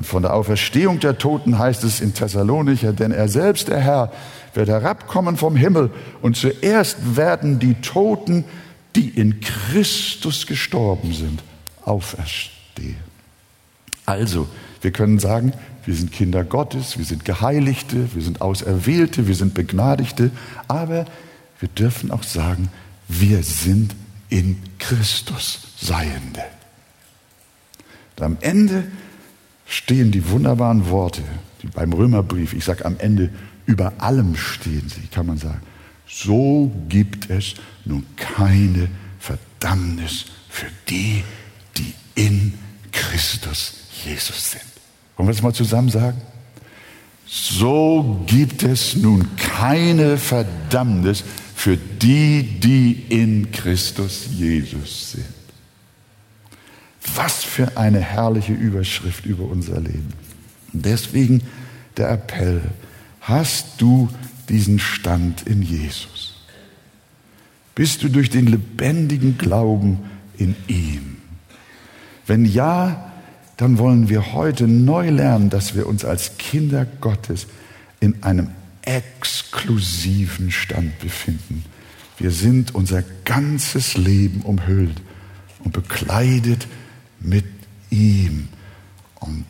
Und 0.00 0.06
von 0.06 0.22
der 0.22 0.32
Auferstehung 0.32 0.98
der 0.98 1.18
Toten 1.18 1.58
heißt 1.58 1.84
es 1.84 2.00
in 2.00 2.14
Thessalonicher, 2.14 2.94
denn 2.94 3.12
er 3.12 3.28
selbst, 3.28 3.68
der 3.68 3.80
Herr, 3.80 4.10
wird 4.54 4.70
herabkommen 4.70 5.36
vom 5.36 5.56
Himmel 5.56 5.90
und 6.22 6.38
zuerst 6.38 7.16
werden 7.18 7.58
die 7.58 7.74
Toten, 7.74 8.46
die 8.96 9.10
in 9.10 9.40
Christus 9.40 10.46
gestorben 10.46 11.12
sind, 11.12 11.42
auferstehen. 11.84 12.96
Also, 14.06 14.48
wir 14.80 14.90
können 14.90 15.18
sagen, 15.18 15.52
wir 15.84 15.94
sind 15.94 16.12
Kinder 16.12 16.44
Gottes, 16.44 16.96
wir 16.96 17.04
sind 17.04 17.26
Geheiligte, 17.26 18.14
wir 18.14 18.22
sind 18.22 18.40
Auserwählte, 18.40 19.28
wir 19.28 19.34
sind 19.34 19.52
Begnadigte, 19.52 20.30
aber 20.66 21.04
wir 21.58 21.68
dürfen 21.68 22.10
auch 22.10 22.22
sagen, 22.22 22.70
wir 23.06 23.42
sind 23.42 23.94
in 24.30 24.62
Christus 24.78 25.58
Seiende. 25.76 26.44
Und 28.16 28.24
am 28.24 28.38
Ende 28.40 28.84
stehen 29.70 30.10
die 30.10 30.28
wunderbaren 30.28 30.90
Worte, 30.90 31.22
die 31.62 31.68
beim 31.68 31.92
Römerbrief, 31.92 32.54
ich 32.54 32.64
sage 32.64 32.84
am 32.84 32.96
Ende, 32.98 33.30
über 33.66 33.92
allem 33.98 34.34
stehen 34.34 34.88
sie, 34.88 35.06
kann 35.06 35.26
man 35.26 35.38
sagen. 35.38 35.62
So 36.08 36.72
gibt 36.88 37.30
es 37.30 37.54
nun 37.84 38.04
keine 38.16 38.88
Verdammnis 39.20 40.24
für 40.48 40.66
die, 40.88 41.22
die 41.76 41.94
in 42.16 42.54
Christus 42.90 43.74
Jesus 44.04 44.50
sind. 44.50 44.64
Wollen 45.16 45.28
wir 45.28 45.34
das 45.34 45.42
mal 45.42 45.54
zusammen 45.54 45.88
sagen? 45.88 46.20
So 47.26 48.24
gibt 48.26 48.64
es 48.64 48.96
nun 48.96 49.36
keine 49.36 50.18
Verdammnis 50.18 51.22
für 51.54 51.76
die, 51.76 52.42
die 52.42 53.04
in 53.08 53.52
Christus 53.52 54.26
Jesus 54.36 55.12
sind. 55.12 55.39
Was 57.14 57.44
für 57.44 57.76
eine 57.76 58.00
herrliche 58.00 58.52
Überschrift 58.52 59.24
über 59.26 59.44
unser 59.44 59.80
Leben. 59.80 60.12
deswegen 60.72 61.42
der 61.96 62.10
Appell, 62.10 62.62
hast 63.20 63.80
du 63.80 64.08
diesen 64.48 64.78
Stand 64.78 65.42
in 65.42 65.62
Jesus? 65.62 66.44
Bist 67.74 68.02
du 68.02 68.08
durch 68.08 68.30
den 68.30 68.46
lebendigen 68.46 69.38
Glauben 69.38 69.98
in 70.36 70.54
ihm? 70.68 71.16
Wenn 72.26 72.44
ja, 72.44 73.12
dann 73.56 73.78
wollen 73.78 74.08
wir 74.08 74.32
heute 74.32 74.68
neu 74.68 75.10
lernen, 75.10 75.50
dass 75.50 75.74
wir 75.74 75.86
uns 75.86 76.04
als 76.04 76.38
Kinder 76.38 76.86
Gottes 77.00 77.46
in 77.98 78.22
einem 78.22 78.50
exklusiven 78.82 80.50
Stand 80.50 80.98
befinden. 81.00 81.64
Wir 82.18 82.30
sind 82.30 82.74
unser 82.74 83.02
ganzes 83.24 83.96
Leben 83.96 84.42
umhüllt 84.42 85.00
und 85.64 85.72
bekleidet 85.72 86.66
mit 87.20 87.46
ihm. 87.90 88.48
Und 89.20 89.46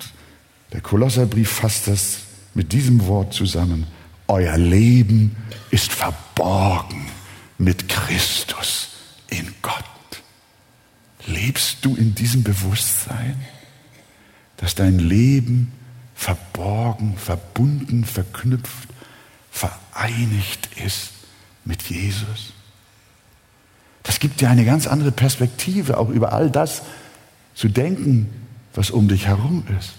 der 0.72 0.80
Kolosserbrief 0.80 1.50
fasst 1.50 1.88
das 1.88 2.18
mit 2.54 2.72
diesem 2.72 3.06
Wort 3.06 3.33
zusammen. 3.33 3.87
Euer 4.28 4.56
Leben 4.56 5.37
ist 5.70 5.92
verborgen 5.92 7.06
mit 7.59 7.88
Christus 7.88 8.88
in 9.28 9.54
Gott. 9.62 9.85
Lebst 11.26 11.85
du 11.85 11.96
in 11.96 12.14
diesem 12.14 12.42
Bewusstsein, 12.42 13.37
dass 14.56 14.74
dein 14.74 14.98
Leben 14.98 15.72
verborgen, 16.14 17.16
verbunden, 17.16 18.04
verknüpft, 18.04 18.88
vereinigt 19.50 20.68
ist 20.85 21.11
mit 21.64 21.83
Jesus? 21.83 22.52
Das 24.02 24.18
gibt 24.18 24.40
dir 24.40 24.48
eine 24.50 24.64
ganz 24.64 24.87
andere 24.87 25.12
Perspektive 25.12 25.98
auch 25.98 26.09
über 26.09 26.33
all 26.33 26.50
das, 26.50 26.83
zu 27.55 27.69
denken, 27.69 28.29
was 28.75 28.91
um 28.91 29.09
dich 29.09 29.27
herum 29.27 29.65
ist. 29.79 29.95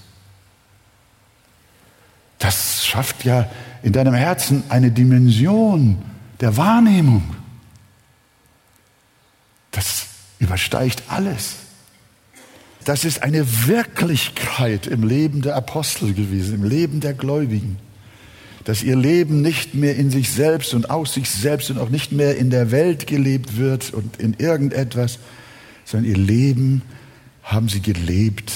Das 2.40 2.86
schafft 2.86 3.24
ja 3.24 3.50
in 3.84 3.94
deinem 3.94 4.16
Herzen 4.16 4.64
eine 4.70 4.92
Dimension 4.92 6.02
der 6.40 6.58
Wahrnehmung. 6.58 7.36
Das 9.70 10.08
übersteigt 10.40 11.04
alles. 11.08 11.58
Das 12.84 13.06
ist 13.06 13.22
eine 13.22 13.68
Wirklichkeit 13.68 14.88
im 14.88 15.04
Leben 15.04 15.44
der 15.44 15.56
Apostel 15.56 16.14
gewesen, 16.14 16.56
im 16.56 16.64
Leben 16.64 17.00
der 17.00 17.14
Gläubigen, 17.14 17.78
dass 18.64 18.82
ihr 18.82 18.96
Leben 18.96 19.42
nicht 19.42 19.76
mehr 19.76 19.96
in 19.96 20.10
sich 20.10 20.32
selbst 20.32 20.74
und 20.74 20.90
aus 20.90 21.14
sich 21.14 21.30
selbst 21.30 21.70
und 21.70 21.78
auch 21.78 21.90
nicht 21.90 22.12
mehr 22.12 22.38
in 22.38 22.50
der 22.50 22.72
Welt 22.72 23.06
gelebt 23.06 23.58
wird 23.58 23.94
und 23.94 24.18
in 24.18 24.34
irgendetwas, 24.34 25.20
sondern 25.86 26.10
ihr 26.10 26.18
Leben 26.18 26.82
haben 27.44 27.70
sie 27.70 27.82
gelebt 27.82 28.52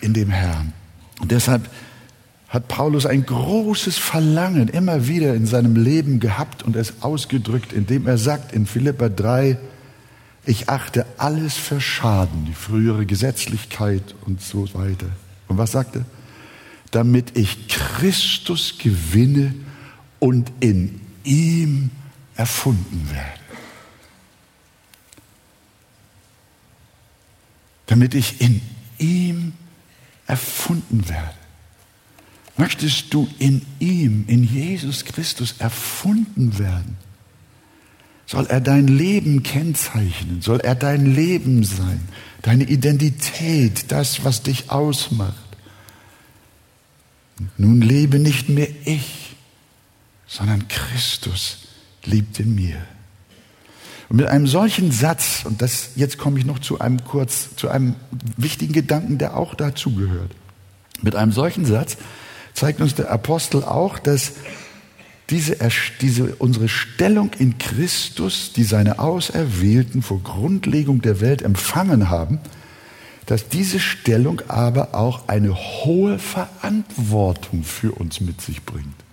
in 0.00 0.14
dem 0.14 0.30
Herrn. 0.30 0.72
Und 1.20 1.30
deshalb 1.30 1.68
hat 2.48 2.68
Paulus 2.68 3.04
ein 3.04 3.26
großes 3.26 3.98
Verlangen 3.98 4.68
immer 4.68 5.08
wieder 5.08 5.34
in 5.34 5.46
seinem 5.46 5.76
Leben 5.76 6.20
gehabt 6.20 6.62
und 6.62 6.76
es 6.76 7.02
ausgedrückt, 7.02 7.72
indem 7.72 8.06
er 8.06 8.18
sagt 8.18 8.52
in 8.52 8.66
Philippa 8.66 9.08
3, 9.08 9.58
ich 10.46 10.68
achte 10.68 11.06
alles 11.16 11.56
für 11.56 11.80
Schaden, 11.80 12.44
die 12.44 12.52
frühere 12.52 13.06
Gesetzlichkeit 13.06 14.14
und 14.26 14.40
so 14.40 14.72
weiter. 14.74 15.08
Und 15.48 15.58
was 15.58 15.72
sagt 15.72 15.96
er? 15.96 16.04
Damit 16.90 17.36
ich 17.36 17.68
Christus 17.68 18.78
gewinne 18.78 19.54
und 20.20 20.52
in 20.60 21.00
ihm 21.24 21.90
erfunden 22.36 23.08
werde. 23.10 23.43
Damit 27.86 28.14
ich 28.14 28.40
in 28.40 28.60
ihm 28.98 29.52
erfunden 30.26 31.08
werde. 31.08 31.34
Möchtest 32.56 33.12
du 33.12 33.28
in 33.38 33.62
ihm, 33.80 34.24
in 34.28 34.44
Jesus 34.44 35.04
Christus 35.04 35.56
erfunden 35.58 36.58
werden? 36.58 36.96
Soll 38.26 38.46
er 38.46 38.60
dein 38.60 38.86
Leben 38.86 39.42
kennzeichnen? 39.42 40.40
Soll 40.40 40.60
er 40.60 40.74
dein 40.74 41.14
Leben 41.14 41.64
sein? 41.64 42.00
Deine 42.42 42.64
Identität, 42.64 43.90
das, 43.90 44.24
was 44.24 44.42
dich 44.42 44.70
ausmacht? 44.70 45.34
Nun 47.58 47.82
lebe 47.82 48.18
nicht 48.18 48.48
mehr 48.48 48.68
ich, 48.84 49.34
sondern 50.26 50.68
Christus 50.68 51.58
lebt 52.04 52.38
in 52.40 52.54
mir. 52.54 52.86
Und 54.08 54.16
mit 54.16 54.26
einem 54.26 54.46
solchen 54.46 54.92
Satz, 54.92 55.42
und 55.44 55.62
das, 55.62 55.90
jetzt 55.96 56.18
komme 56.18 56.38
ich 56.38 56.44
noch 56.44 56.58
zu 56.58 56.80
einem 56.80 57.04
kurz, 57.04 57.56
zu 57.56 57.68
einem 57.68 57.96
wichtigen 58.36 58.72
Gedanken, 58.72 59.18
der 59.18 59.36
auch 59.36 59.54
dazu 59.54 59.94
gehört. 59.94 60.30
Mit 61.02 61.16
einem 61.16 61.32
solchen 61.32 61.64
Satz 61.64 61.96
zeigt 62.52 62.80
uns 62.80 62.94
der 62.94 63.10
Apostel 63.10 63.64
auch, 63.64 63.98
dass 63.98 64.32
diese, 65.30 65.56
diese, 66.00 66.34
unsere 66.36 66.68
Stellung 66.68 67.30
in 67.38 67.58
Christus, 67.58 68.52
die 68.54 68.64
seine 68.64 68.98
Auserwählten 68.98 70.02
vor 70.02 70.22
Grundlegung 70.22 71.00
der 71.00 71.20
Welt 71.20 71.42
empfangen 71.42 72.10
haben, 72.10 72.40
dass 73.26 73.48
diese 73.48 73.80
Stellung 73.80 74.42
aber 74.48 74.94
auch 74.94 75.28
eine 75.28 75.54
hohe 75.54 76.18
Verantwortung 76.18 77.64
für 77.64 77.92
uns 77.92 78.20
mit 78.20 78.42
sich 78.42 78.64
bringt. 78.64 79.03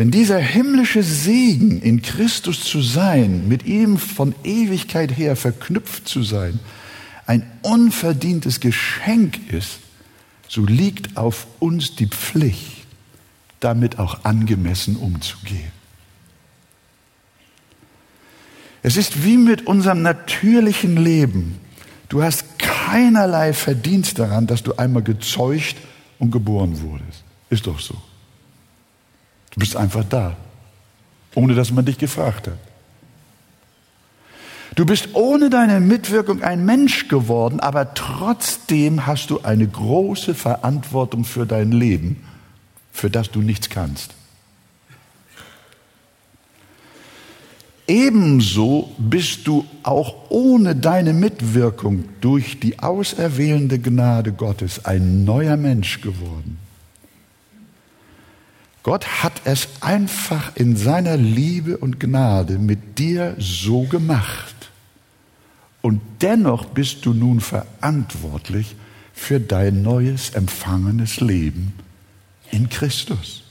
Wenn 0.00 0.10
dieser 0.10 0.38
himmlische 0.38 1.02
Segen 1.02 1.82
in 1.82 2.00
Christus 2.00 2.64
zu 2.64 2.80
sein, 2.80 3.48
mit 3.48 3.66
ihm 3.66 3.98
von 3.98 4.34
Ewigkeit 4.44 5.14
her 5.14 5.36
verknüpft 5.36 6.08
zu 6.08 6.22
sein, 6.22 6.58
ein 7.26 7.42
unverdientes 7.60 8.60
Geschenk 8.60 9.52
ist, 9.52 9.80
so 10.48 10.64
liegt 10.64 11.18
auf 11.18 11.46
uns 11.58 11.96
die 11.96 12.06
Pflicht, 12.06 12.86
damit 13.60 13.98
auch 13.98 14.24
angemessen 14.24 14.96
umzugehen. 14.96 15.70
Es 18.82 18.96
ist 18.96 19.22
wie 19.22 19.36
mit 19.36 19.66
unserem 19.66 20.00
natürlichen 20.00 20.96
Leben. 20.96 21.58
Du 22.08 22.22
hast 22.22 22.58
keinerlei 22.58 23.52
Verdienst 23.52 24.18
daran, 24.18 24.46
dass 24.46 24.62
du 24.62 24.76
einmal 24.76 25.02
gezeugt 25.02 25.76
und 26.18 26.30
geboren 26.30 26.80
wurdest. 26.80 27.22
Ist 27.50 27.66
doch 27.66 27.78
so. 27.78 28.00
Du 29.50 29.60
bist 29.60 29.76
einfach 29.76 30.04
da, 30.04 30.36
ohne 31.34 31.54
dass 31.54 31.70
man 31.70 31.84
dich 31.84 31.98
gefragt 31.98 32.46
hat. 32.48 32.58
Du 34.76 34.86
bist 34.86 35.10
ohne 35.14 35.50
deine 35.50 35.80
Mitwirkung 35.80 36.42
ein 36.42 36.64
Mensch 36.64 37.08
geworden, 37.08 37.58
aber 37.60 37.94
trotzdem 37.94 39.06
hast 39.06 39.30
du 39.30 39.40
eine 39.40 39.66
große 39.66 40.34
Verantwortung 40.34 41.24
für 41.24 41.44
dein 41.44 41.72
Leben, 41.72 42.24
für 42.92 43.10
das 43.10 43.30
du 43.30 43.42
nichts 43.42 43.68
kannst. 43.68 44.14
Ebenso 47.88 48.94
bist 48.98 49.48
du 49.48 49.66
auch 49.82 50.14
ohne 50.28 50.76
deine 50.76 51.12
Mitwirkung 51.12 52.04
durch 52.20 52.60
die 52.60 52.78
auserwählende 52.78 53.80
Gnade 53.80 54.32
Gottes 54.32 54.84
ein 54.84 55.24
neuer 55.24 55.56
Mensch 55.56 56.00
geworden. 56.00 56.58
Gott 58.82 59.22
hat 59.22 59.42
es 59.44 59.68
einfach 59.80 60.56
in 60.56 60.76
seiner 60.76 61.16
Liebe 61.16 61.76
und 61.76 62.00
Gnade 62.00 62.58
mit 62.58 62.98
dir 62.98 63.36
so 63.38 63.82
gemacht. 63.82 64.54
Und 65.82 66.00
dennoch 66.22 66.66
bist 66.66 67.04
du 67.04 67.12
nun 67.12 67.40
verantwortlich 67.40 68.74
für 69.12 69.38
dein 69.38 69.82
neues 69.82 70.30
empfangenes 70.30 71.20
Leben 71.20 71.74
in 72.50 72.68
Christus. 72.70 73.42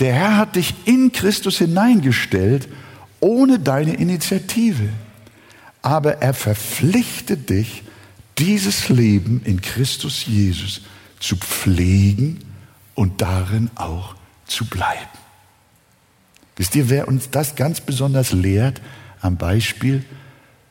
Der 0.00 0.14
Herr 0.14 0.36
hat 0.36 0.56
dich 0.56 0.74
in 0.86 1.12
Christus 1.12 1.58
hineingestellt 1.58 2.68
ohne 3.20 3.58
deine 3.58 3.94
Initiative. 3.94 4.88
Aber 5.82 6.20
er 6.20 6.34
verpflichtet 6.34 7.48
dich, 7.50 7.84
dieses 8.38 8.88
Leben 8.88 9.42
in 9.44 9.60
Christus 9.60 10.26
Jesus 10.26 10.80
zu 11.20 11.36
pflegen 11.36 12.38
und 12.94 13.20
darin 13.20 13.70
auch 13.74 14.14
zu 14.46 14.66
bleiben. 14.66 15.08
Wisst 16.56 16.74
ihr, 16.76 16.90
wer 16.90 17.08
uns 17.08 17.30
das 17.30 17.54
ganz 17.54 17.80
besonders 17.80 18.32
lehrt? 18.32 18.80
Am 19.22 19.36
Beispiel 19.36 20.04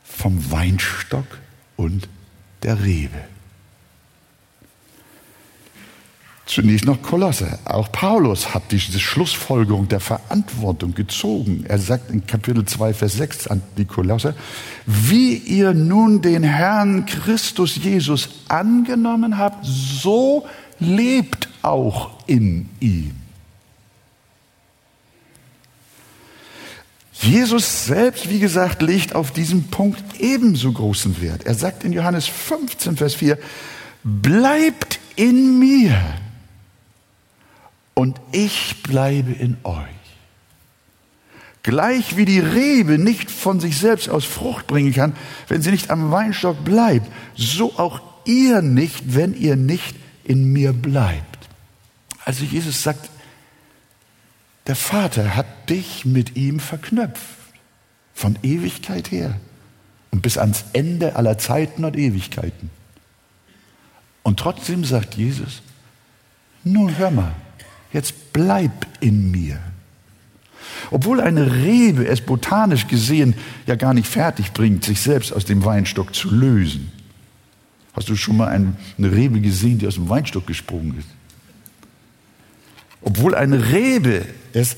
vom 0.04 0.52
Weinstock 0.52 1.26
und 1.76 2.08
der 2.64 2.84
Rebe. 2.84 3.20
Zunächst 6.50 6.86
noch 6.86 7.00
Kolosse. 7.04 7.60
Auch 7.66 7.92
Paulus 7.92 8.56
hat 8.56 8.72
diese 8.72 9.00
Schlussfolgerung 9.00 9.88
der 9.88 10.00
Verantwortung 10.00 10.96
gezogen. 10.96 11.64
Er 11.68 11.78
sagt 11.78 12.10
in 12.10 12.26
Kapitel 12.26 12.66
2, 12.66 12.96
Vers 12.96 13.14
6 13.14 13.48
an 13.48 13.62
die 13.78 13.86
Kolosse, 13.86 14.34
wie 14.88 15.36
ihr 15.36 15.76
nun 15.76 16.24
den 16.24 16.42
Herrn 16.42 17.06
Christus 17.06 17.76
Jesus 17.76 18.30
angenommen 18.48 19.38
habt, 19.38 19.64
so 19.64 20.48
lebt 20.80 21.50
auch 21.62 22.12
in 22.28 22.70
ihm. 22.80 23.16
Jesus 27.22 27.86
selbst, 27.86 28.30
wie 28.30 28.40
gesagt, 28.40 28.82
legt 28.82 29.14
auf 29.14 29.32
diesen 29.32 29.68
Punkt 29.68 30.20
ebenso 30.20 30.72
großen 30.72 31.22
Wert. 31.22 31.44
Er 31.46 31.54
sagt 31.54 31.84
in 31.84 31.92
Johannes 31.92 32.28
15, 32.28 32.96
Vers 32.96 33.16
4, 33.16 33.38
bleibt 34.04 35.00
in 35.18 35.60
mir 35.60 36.00
und 37.94 38.22
ich 38.32 38.82
bleibe 38.84 39.34
in 39.34 39.58
euch. 39.66 39.86
Gleich 41.62 42.16
wie 42.16 42.24
die 42.24 42.40
Rebe 42.40 42.98
nicht 42.98 43.30
von 43.30 43.60
sich 43.60 43.78
selbst 43.78 44.10
aus 44.10 44.24
Frucht 44.24 44.68
bringen 44.68 44.94
kann, 44.94 45.14
wenn 45.50 45.62
sie 45.62 45.72
nicht 45.72 45.92
am 45.92 46.12
Weinstock 46.12 46.64
bleibt, 46.64 47.12
so 47.36 47.78
auch 47.78 48.02
ihr 48.24 48.62
nicht, 48.62 49.14
wenn 49.14 49.34
ihr 49.34 49.58
nicht 49.58 49.98
in 50.30 50.54
mir 50.54 50.74
bleibt. 50.74 51.50
Also 52.24 52.46
Jesus 52.46 52.84
sagt, 52.84 53.10
der 54.68 54.76
Vater 54.76 55.36
hat 55.36 55.70
dich 55.72 56.06
mit 56.06 56.36
ihm 56.38 56.60
verknüpft, 56.60 57.24
von 58.14 58.38
Ewigkeit 58.44 59.10
her 59.10 59.40
und 60.12 60.22
bis 60.22 60.38
ans 60.38 60.66
Ende 60.74 61.16
aller 61.16 61.40
Zeiten 61.40 61.84
und 61.84 61.98
Ewigkeiten. 61.98 62.70
Und 64.22 64.40
trotzdem 64.40 64.86
sagt 64.86 65.16
Jesus, 65.16 65.64
nun 66.64 66.96
hör 67.00 67.10
mal, 67.10 67.34
jetzt 67.92 68.32
bleib 68.32 68.86
in 69.00 69.32
mir. 69.32 69.58
Obwohl 70.92 71.22
eine 71.22 71.56
Rebe 71.56 72.08
es 72.08 72.22
botanisch 72.22 72.86
gesehen 72.86 73.34
ja 73.66 73.74
gar 73.74 73.96
nicht 73.96 74.08
fertig 74.08 74.54
bringt, 74.54 74.86
sich 74.86 75.02
selbst 75.02 75.34
aus 75.34 75.46
dem 75.46 75.66
Weinstock 75.66 76.14
zu 76.14 76.30
lösen. 76.30 76.99
Hast 77.94 78.10
du 78.10 78.16
schon 78.16 78.38
mal 78.38 78.48
eine 78.48 78.76
Rebe 79.00 79.42
gesehen, 79.42 79.80
die 79.80 79.88
aus 79.88 79.96
dem 79.96 80.10
Weinstock 80.10 80.48
gesprungen 80.48 80.98
ist? 81.00 81.08
Obwohl 83.02 83.36
eine 83.36 83.72
Rebe 83.72 84.26
es 84.54 84.78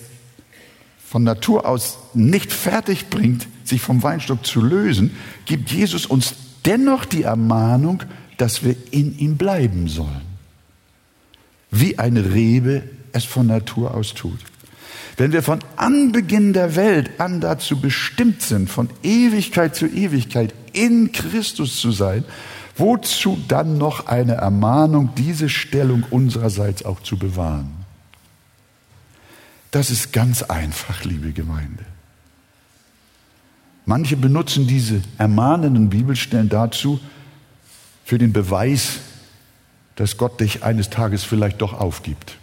von 1.06 1.24
Natur 1.24 1.66
aus 1.66 1.98
nicht 2.14 2.54
fertig 2.54 3.10
bringt, 3.10 3.48
sich 3.64 3.82
vom 3.82 4.02
Weinstock 4.04 4.46
zu 4.46 4.62
lösen, 4.62 5.12
gibt 5.46 5.72
Jesus 5.72 6.06
uns 6.06 6.36
dennoch 6.66 7.06
die 7.06 7.24
Ermahnung, 7.24 8.04
dass 8.38 8.64
wir 8.64 8.76
in 8.92 9.18
ihm 9.18 9.38
bleiben 9.38 9.88
sollen. 9.88 10.22
Wie 11.70 12.00
eine 12.00 12.34
Rebe 12.34 12.84
es 13.12 13.26
von 13.26 13.48
Natur 13.48 13.94
aus 13.94 14.14
tut. 14.14 14.40
Wenn 15.18 15.34
wir 15.34 15.44
von 15.44 15.60
Anbeginn 15.76 16.54
der 16.54 16.76
Welt 16.76 17.20
an 17.20 17.42
dazu 17.42 17.80
bestimmt 17.80 18.42
sind, 18.42 18.70
von 18.70 18.90
Ewigkeit 19.04 19.76
zu 19.76 19.88
Ewigkeit 19.88 20.54
in 20.74 21.12
Christus 21.12 21.80
zu 21.80 21.92
sein, 21.92 22.24
wozu 22.78 23.38
dann 23.48 23.78
noch 23.78 24.08
eine 24.08 24.34
Ermahnung, 24.34 25.10
diese 25.16 25.50
Stellung 25.50 26.04
unsererseits 26.10 26.84
auch 26.86 27.02
zu 27.02 27.18
bewahren? 27.18 27.72
Das 29.72 29.90
ist 29.90 30.12
ganz 30.12 30.44
einfach, 30.44 31.04
liebe 31.04 31.32
Gemeinde. 31.32 31.86
Manche 33.86 34.18
benutzen 34.18 34.68
diese 34.68 35.02
ermahnenden 35.18 35.90
Bibelstellen 35.90 36.50
dazu, 36.50 37.00
für 38.04 38.18
den 38.18 38.34
Beweis, 38.34 39.00
dass 39.96 40.18
Gott 40.18 40.42
dich 40.42 40.64
eines 40.64 40.90
Tages 40.90 41.24
vielleicht 41.24 41.62
doch 41.62 41.74
aufgibt. 41.74 42.38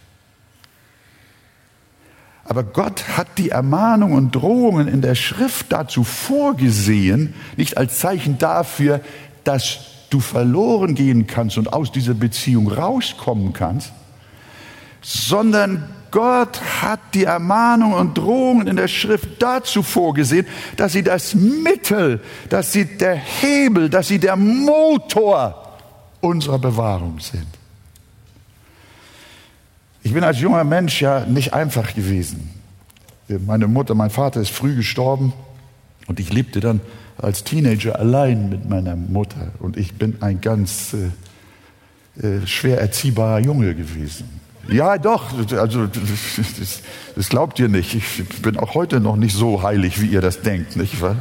Aber 2.44 2.62
Gott 2.62 3.04
hat 3.18 3.26
die 3.36 3.50
Ermahnungen 3.50 4.16
und 4.16 4.34
Drohungen 4.34 4.88
in 4.88 5.02
der 5.02 5.14
Schrift 5.14 5.66
dazu 5.70 6.04
vorgesehen, 6.04 7.34
nicht 7.58 7.76
als 7.76 7.98
Zeichen 7.98 8.38
dafür, 8.38 9.02
dass 9.44 9.80
du 10.10 10.20
verloren 10.20 10.94
gehen 10.94 11.26
kannst 11.26 11.58
und 11.58 11.72
aus 11.72 11.92
dieser 11.92 12.14
Beziehung 12.14 12.70
rauskommen 12.70 13.52
kannst, 13.52 13.92
sondern 15.02 15.88
Gott 16.10 16.60
hat 16.82 17.00
die 17.14 17.24
Ermahnungen 17.24 17.98
und 17.98 18.16
Drohungen 18.16 18.66
in 18.66 18.76
der 18.76 18.88
Schrift 18.88 19.42
dazu 19.42 19.82
vorgesehen, 19.82 20.46
dass 20.76 20.92
sie 20.92 21.02
das 21.02 21.34
Mittel, 21.34 22.20
dass 22.48 22.72
sie 22.72 22.84
der 22.84 23.14
Hebel, 23.14 23.90
dass 23.90 24.08
sie 24.08 24.18
der 24.18 24.36
Motor 24.36 25.76
unserer 26.20 26.58
Bewahrung 26.58 27.20
sind. 27.20 27.46
Ich 30.02 30.14
bin 30.14 30.24
als 30.24 30.40
junger 30.40 30.64
Mensch 30.64 31.02
ja 31.02 31.26
nicht 31.26 31.52
einfach 31.52 31.94
gewesen. 31.94 32.50
Meine 33.28 33.66
Mutter, 33.66 33.94
mein 33.94 34.10
Vater 34.10 34.40
ist 34.40 34.50
früh 34.50 34.74
gestorben 34.74 35.34
und 36.06 36.18
ich 36.18 36.32
lebte 36.32 36.60
dann 36.60 36.80
als 37.18 37.44
Teenager 37.44 37.98
allein 37.98 38.48
mit 38.48 38.68
meiner 38.68 38.96
Mutter 38.96 39.52
und 39.58 39.76
ich 39.76 39.94
bin 39.94 40.16
ein 40.20 40.40
ganz 40.40 40.94
äh, 40.94 42.26
äh, 42.26 42.46
schwer 42.46 42.80
erziehbarer 42.80 43.40
Junge 43.40 43.74
gewesen. 43.74 44.40
Ja, 44.68 44.98
doch, 44.98 45.32
also 45.56 45.86
das, 45.86 46.82
das, 47.16 47.28
glaubt 47.30 47.58
ihr 47.58 47.68
nicht. 47.68 47.94
Ich 47.94 48.42
bin 48.42 48.58
auch 48.58 48.74
heute 48.74 49.00
noch 49.00 49.16
nicht 49.16 49.34
so 49.34 49.62
heilig, 49.62 50.00
wie 50.02 50.06
ihr 50.06 50.20
das 50.20 50.42
denkt, 50.42 50.76
nicht 50.76 51.00
wahr? 51.00 51.16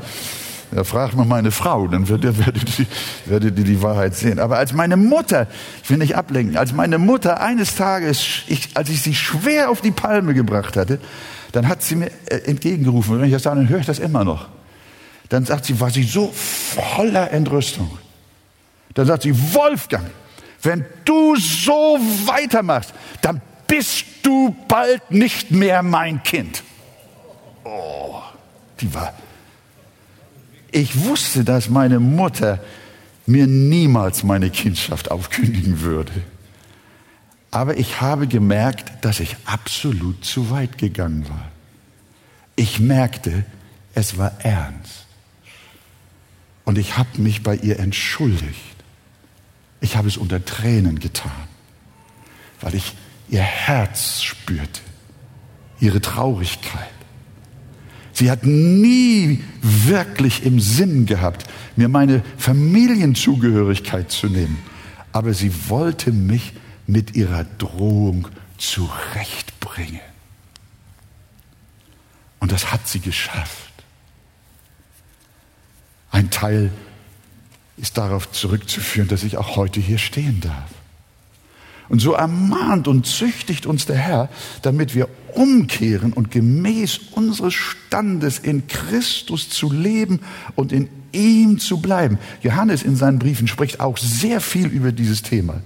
Ja, 0.75 0.83
fragt 0.83 1.15
mal 1.15 1.25
meine 1.25 1.51
Frau, 1.51 1.87
dann 1.87 2.09
werdet, 2.09 2.37
werdet, 2.45 2.87
werdet 3.25 3.57
ihr 3.57 3.63
die 3.63 3.81
Wahrheit 3.81 4.15
sehen. 4.15 4.39
Aber 4.39 4.57
als 4.57 4.73
meine 4.73 4.97
Mutter, 4.97 5.47
ich 5.81 5.89
will 5.89 5.97
nicht 5.97 6.17
ablenken, 6.17 6.57
als 6.57 6.73
meine 6.73 6.97
Mutter 6.97 7.39
eines 7.39 7.75
Tages, 7.75 8.41
ich, 8.47 8.69
als 8.73 8.89
ich 8.89 9.01
sie 9.01 9.15
schwer 9.15 9.69
auf 9.69 9.79
die 9.79 9.91
Palme 9.91 10.33
gebracht 10.33 10.75
hatte, 10.75 10.99
dann 11.53 11.69
hat 11.69 11.83
sie 11.83 11.95
mir 11.95 12.11
äh, 12.25 12.39
entgegengerufen. 12.45 13.13
Und 13.13 13.21
wenn 13.21 13.27
ich 13.27 13.33
das 13.33 13.43
sage, 13.43 13.61
dann 13.61 13.69
höre 13.69 13.79
ich 13.79 13.85
das 13.85 13.99
immer 13.99 14.25
noch. 14.25 14.49
Dann 15.29 15.45
sagt 15.45 15.65
sie, 15.65 15.79
war 15.79 15.89
sie 15.89 16.03
so 16.03 16.31
voller 16.31 17.31
Entrüstung. 17.31 17.97
Dann 18.93 19.07
sagt 19.07 19.23
sie, 19.23 19.53
Wolfgang, 19.53 20.09
wenn 20.61 20.85
du 21.05 21.35
so 21.35 21.97
weitermachst, 22.25 22.93
dann 23.21 23.41
bist 23.67 24.05
du 24.23 24.55
bald 24.67 25.11
nicht 25.11 25.51
mehr 25.51 25.83
mein 25.83 26.23
Kind. 26.23 26.63
Oh, 27.63 28.21
die 28.79 28.93
war. 28.93 29.13
Ich 30.71 31.05
wusste, 31.05 31.43
dass 31.43 31.69
meine 31.69 31.99
Mutter 31.99 32.59
mir 33.25 33.45
niemals 33.45 34.23
meine 34.23 34.49
Kindschaft 34.49 35.11
aufkündigen 35.11 35.81
würde. 35.81 36.13
Aber 37.51 37.77
ich 37.77 38.01
habe 38.01 38.27
gemerkt, 38.27 39.05
dass 39.05 39.19
ich 39.19 39.35
absolut 39.45 40.23
zu 40.23 40.49
weit 40.49 40.77
gegangen 40.77 41.27
war. 41.29 41.51
Ich 42.55 42.79
merkte, 42.79 43.45
es 43.93 44.17
war 44.17 44.31
ernst. 44.43 44.96
Und 46.67 46.77
ich 46.77 46.97
habe 46.97 47.21
mich 47.21 47.43
bei 47.43 47.55
ihr 47.55 47.79
entschuldigt. 47.79 48.75
Ich 49.79 49.95
habe 49.95 50.09
es 50.09 50.17
unter 50.17 50.43
Tränen 50.43 50.99
getan, 50.99 51.31
weil 52.59 52.75
ich 52.75 52.93
ihr 53.29 53.41
Herz 53.41 54.21
spürte, 54.21 54.81
ihre 55.79 56.01
Traurigkeit. 56.01 56.89
Sie 58.11 58.29
hat 58.29 58.43
nie 58.43 59.41
wirklich 59.61 60.43
im 60.43 60.59
Sinn 60.59 61.05
gehabt, 61.05 61.45
mir 61.77 61.87
meine 61.87 62.21
Familienzugehörigkeit 62.37 64.11
zu 64.11 64.27
nehmen. 64.27 64.57
Aber 65.13 65.33
sie 65.33 65.69
wollte 65.69 66.11
mich 66.11 66.51
mit 66.85 67.15
ihrer 67.15 67.45
Drohung 67.45 68.27
zurechtbringen. 68.57 70.01
Und 72.41 72.51
das 72.51 72.73
hat 72.73 72.89
sie 72.89 72.99
geschafft. 72.99 73.66
Ein 76.11 76.29
Teil 76.29 76.71
ist 77.77 77.97
darauf 77.97 78.31
zurückzuführen, 78.31 79.07
dass 79.07 79.23
ich 79.23 79.37
auch 79.37 79.55
heute 79.55 79.79
hier 79.79 79.97
stehen 79.97 80.41
darf. 80.41 80.69
Und 81.89 81.99
so 81.99 82.13
ermahnt 82.13 82.87
und 82.87 83.05
züchtigt 83.05 83.65
uns 83.65 83.85
der 83.85 83.95
Herr, 83.95 84.29
damit 84.61 84.93
wir 84.93 85.07
umkehren 85.33 86.11
und 86.11 86.31
gemäß 86.31 86.99
unseres 87.11 87.53
Standes 87.53 88.39
in 88.39 88.67
Christus 88.67 89.49
zu 89.49 89.71
leben 89.71 90.19
und 90.55 90.71
in 90.71 90.89
ihm 91.13 91.59
zu 91.59 91.77
bleiben. 91.79 92.17
Johannes 92.41 92.83
in 92.83 92.95
seinen 92.95 93.19
Briefen 93.19 93.47
spricht 93.47 93.79
auch 93.79 93.97
sehr 93.97 94.41
viel 94.41 94.67
über 94.67 94.91
dieses 94.91 95.21
Thema. 95.21 95.61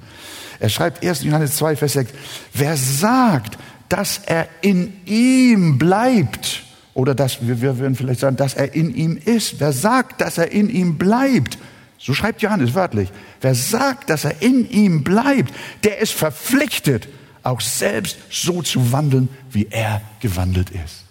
Er 0.60 0.70
schreibt 0.70 1.04
1. 1.04 1.24
Johannes 1.24 1.56
2, 1.56 1.76
Vers 1.78 1.94
6, 1.94 2.12
wer 2.54 2.78
sagt, 2.78 3.58
dass 3.90 4.20
er 4.20 4.48
in 4.62 4.94
ihm 5.06 5.80
bleibt, 5.80 6.64
oder 6.94 7.16
dass, 7.16 7.46
wir, 7.46 7.62
wir 7.62 7.78
würden 7.78 7.96
vielleicht 7.96 8.20
sagen, 8.20 8.36
dass 8.36 8.54
er 8.54 8.74
in 8.74 8.94
ihm 8.94 9.18
ist, 9.18 9.60
wer 9.60 9.72
sagt, 9.72 10.22
dass 10.22 10.38
er 10.38 10.52
in 10.52 10.70
ihm 10.70 10.98
bleibt, 10.98 11.58
so 11.98 12.14
schreibt 12.14 12.42
Johannes 12.42 12.74
wörtlich. 12.74 13.10
Wer 13.42 13.54
sagt, 13.54 14.10
dass 14.10 14.26
er 14.26 14.42
in 14.42 14.68
ihm 14.70 15.04
bleibt, 15.04 15.54
der 15.84 16.00
ist 16.00 16.14
verpflichtet, 16.14 17.08
auch 17.44 17.62
selbst 17.62 18.18
so 18.32 18.62
zu 18.64 18.92
wandeln, 18.92 19.30
wie 19.52 19.68
er 19.70 20.02
gewandelt 20.20 20.72
ist. 20.72 21.06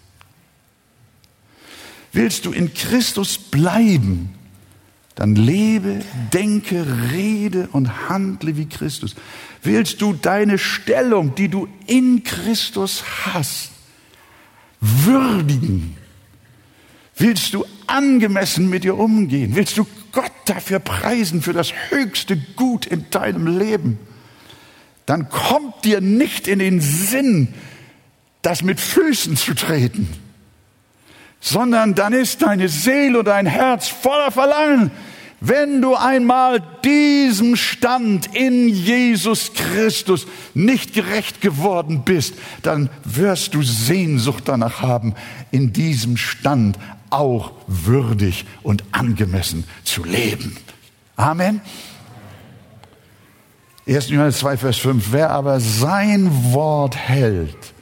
Willst 2.12 2.44
du 2.44 2.52
in 2.52 2.74
Christus 2.74 3.38
bleiben, 3.38 4.34
dann 5.14 5.36
lebe, 5.36 6.00
denke, 6.32 6.84
rede 7.12 7.68
und 7.72 8.08
handle 8.08 8.56
wie 8.56 8.66
Christus. 8.66 9.14
Willst 9.62 10.00
du 10.00 10.12
deine 10.12 10.58
Stellung, 10.58 11.34
die 11.34 11.48
du 11.48 11.68
in 11.86 12.24
Christus 12.24 13.04
hast, 13.26 13.69
würdigen, 14.80 15.96
Willst 17.20 17.52
du 17.52 17.66
angemessen 17.86 18.70
mit 18.70 18.82
ihr 18.82 18.96
umgehen? 18.96 19.54
Willst 19.54 19.76
du 19.76 19.86
Gott 20.10 20.32
dafür 20.46 20.78
preisen, 20.78 21.42
für 21.42 21.52
das 21.52 21.74
höchste 21.90 22.38
Gut 22.56 22.86
in 22.86 23.10
deinem 23.10 23.58
Leben? 23.58 23.98
Dann 25.04 25.28
kommt 25.28 25.84
dir 25.84 26.00
nicht 26.00 26.48
in 26.48 26.60
den 26.60 26.80
Sinn, 26.80 27.48
das 28.40 28.62
mit 28.62 28.80
Füßen 28.80 29.36
zu 29.36 29.52
treten, 29.52 30.08
sondern 31.40 31.94
dann 31.94 32.14
ist 32.14 32.40
deine 32.40 32.70
Seele 32.70 33.18
und 33.18 33.26
dein 33.26 33.44
Herz 33.44 33.88
voller 33.88 34.30
Verlangen, 34.30 34.90
wenn 35.40 35.80
du 35.80 35.94
einmal 35.94 36.62
diesem 36.84 37.56
Stand 37.56 38.34
in 38.34 38.68
Jesus 38.68 39.52
Christus 39.54 40.26
nicht 40.52 40.92
gerecht 40.92 41.40
geworden 41.40 42.02
bist, 42.04 42.34
dann 42.62 42.90
wirst 43.04 43.54
du 43.54 43.62
Sehnsucht 43.62 44.44
danach 44.46 44.82
haben, 44.82 45.14
in 45.50 45.72
diesem 45.72 46.18
Stand 46.18 46.78
auch 47.08 47.52
würdig 47.66 48.44
und 48.62 48.84
angemessen 48.92 49.64
zu 49.82 50.04
leben. 50.04 50.56
Amen. 51.16 51.60
1. 53.88 54.10
Johannes 54.10 54.38
2, 54.38 54.56
Vers 54.58 54.76
5. 54.76 55.06
Wer 55.10 55.30
aber 55.30 55.58
sein 55.58 56.52
Wort 56.52 56.96
hält, 56.96 57.72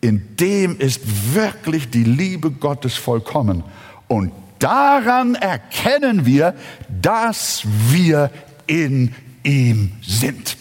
in 0.00 0.36
dem 0.36 0.78
ist 0.78 1.34
wirklich 1.34 1.88
die 1.88 2.04
Liebe 2.04 2.50
Gottes 2.50 2.96
vollkommen. 2.96 3.62
Und 4.08 4.32
daran 4.60 5.34
erkennen 5.34 6.24
wir, 6.26 6.54
dass 6.88 7.62
wir 7.88 8.30
in 8.66 9.14
ihm 9.42 9.92
sind. 10.02 10.56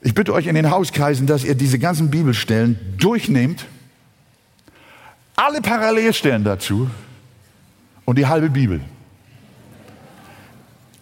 Ich 0.00 0.14
bitte 0.14 0.34
euch 0.34 0.46
in 0.46 0.54
den 0.54 0.70
Hauskreisen, 0.70 1.26
dass 1.26 1.44
ihr 1.44 1.54
diese 1.54 1.78
ganzen 1.78 2.10
Bibelstellen 2.10 2.78
durchnehmt 2.98 3.66
alle 5.36 5.60
Parallelstellen 5.60 6.44
dazu 6.44 6.90
und 8.04 8.16
die 8.16 8.26
halbe 8.26 8.50
Bibel. 8.50 8.80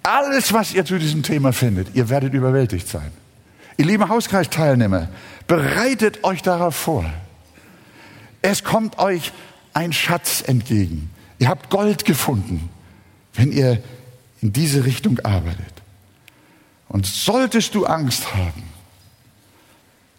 Alles, 0.03 0.53
was 0.53 0.73
ihr 0.73 0.85
zu 0.85 0.99
diesem 0.99 1.23
Thema 1.23 1.53
findet, 1.53 1.95
ihr 1.95 2.09
werdet 2.09 2.33
überwältigt 2.33 2.89
sein. 2.89 3.11
Ihr 3.77 3.85
lieben 3.85 4.09
Hauskreisteilnehmer, 4.09 5.09
bereitet 5.47 6.25
euch 6.25 6.43
darauf 6.43 6.75
vor. 6.75 7.05
Es 8.43 8.65
kommt 8.65 8.99
euch 8.99 9.33
ein 9.75 9.93
Schatz 9.93 10.43
entgegen. 10.43 11.11
Ihr 11.39 11.49
habt 11.49 11.71
Gold 11.71 12.05
gefunden, 12.05 12.69
wenn 13.35 13.53
ihr 13.53 13.83
in 14.43 14.53
diese 14.53 14.85
Richtung 14.85 15.19
arbeitet. 15.21 15.75
Und 16.89 17.07
solltest 17.07 17.75
du 17.75 17.87
Angst 17.87 18.35
haben, 18.35 18.65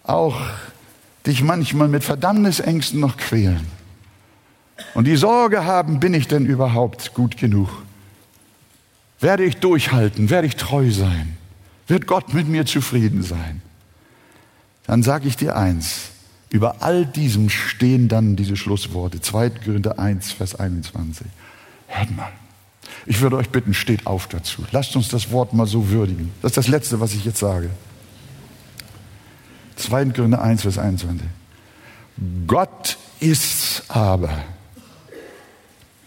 auch 0.04 0.39
dich 1.26 1.43
manchmal 1.43 1.88
mit 1.88 2.04
Verdammnisängsten 2.04 2.99
noch 2.99 3.18
quälen, 3.18 3.68
und 4.93 5.06
die 5.06 5.16
Sorge 5.16 5.66
haben, 5.66 5.99
bin 5.99 6.14
ich 6.14 6.28
denn 6.28 6.45
überhaupt 6.45 7.14
gut 7.14 7.38
genug? 7.38 7.70
Werde 9.20 9.43
ich 9.43 9.58
durchhalten? 9.58 10.30
Werde 10.30 10.47
ich 10.47 10.56
treu 10.56 10.89
sein? 10.91 11.38
Wird 11.88 12.08
Gott 12.08 12.34
mit 12.34 12.47
mir 12.47 12.66
zufrieden 12.66 13.24
sein? 13.24 13.62
Dann 14.88 15.04
sage 15.04 15.28
ich 15.28 15.38
dir 15.38 15.56
eins, 15.56 16.11
über 16.52 16.82
all 16.82 17.06
diesem 17.06 17.49
stehen 17.49 18.08
dann 18.08 18.36
diese 18.36 18.56
Schlussworte. 18.56 19.22
2. 19.22 19.49
Korinther 19.49 19.97
1, 19.97 20.34
Vers 20.34 20.56
21. 20.56 21.26
Hört 21.88 22.16
mal. 22.16 22.32
Ich 23.06 23.22
würde 23.22 23.38
euch 23.38 23.49
bitten, 23.49 23.74
steht 23.74 24.06
auf 24.06 24.28
dazu. 24.28 24.64
Lasst 24.72 24.95
uns 24.95 25.10
das 25.10 25.32
Wort 25.32 25.54
mal 25.54 25.66
so 25.66 25.89
würdigen. 25.89 26.32
Das 26.41 26.52
ist 26.52 26.58
das 26.58 26.68
Letzte, 26.68 26.99
was 26.99 27.14
ich 27.14 27.26
jetzt 27.26 27.39
sage. 27.39 27.70
2. 29.78 30.06
Korinther 30.06 30.41
1, 30.41 30.62
Vers 30.62 30.78
21. 30.78 31.28
Gott 32.45 32.97
ist 33.20 33.84
aber 33.88 34.43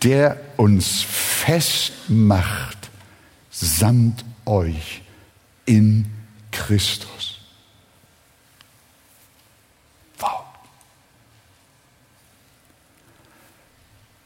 der 0.05 0.39
uns 0.59 1.01
festmacht 1.01 2.75
samt 3.51 4.25
euch 4.45 5.03
in 5.65 6.07
Christus. 6.51 7.34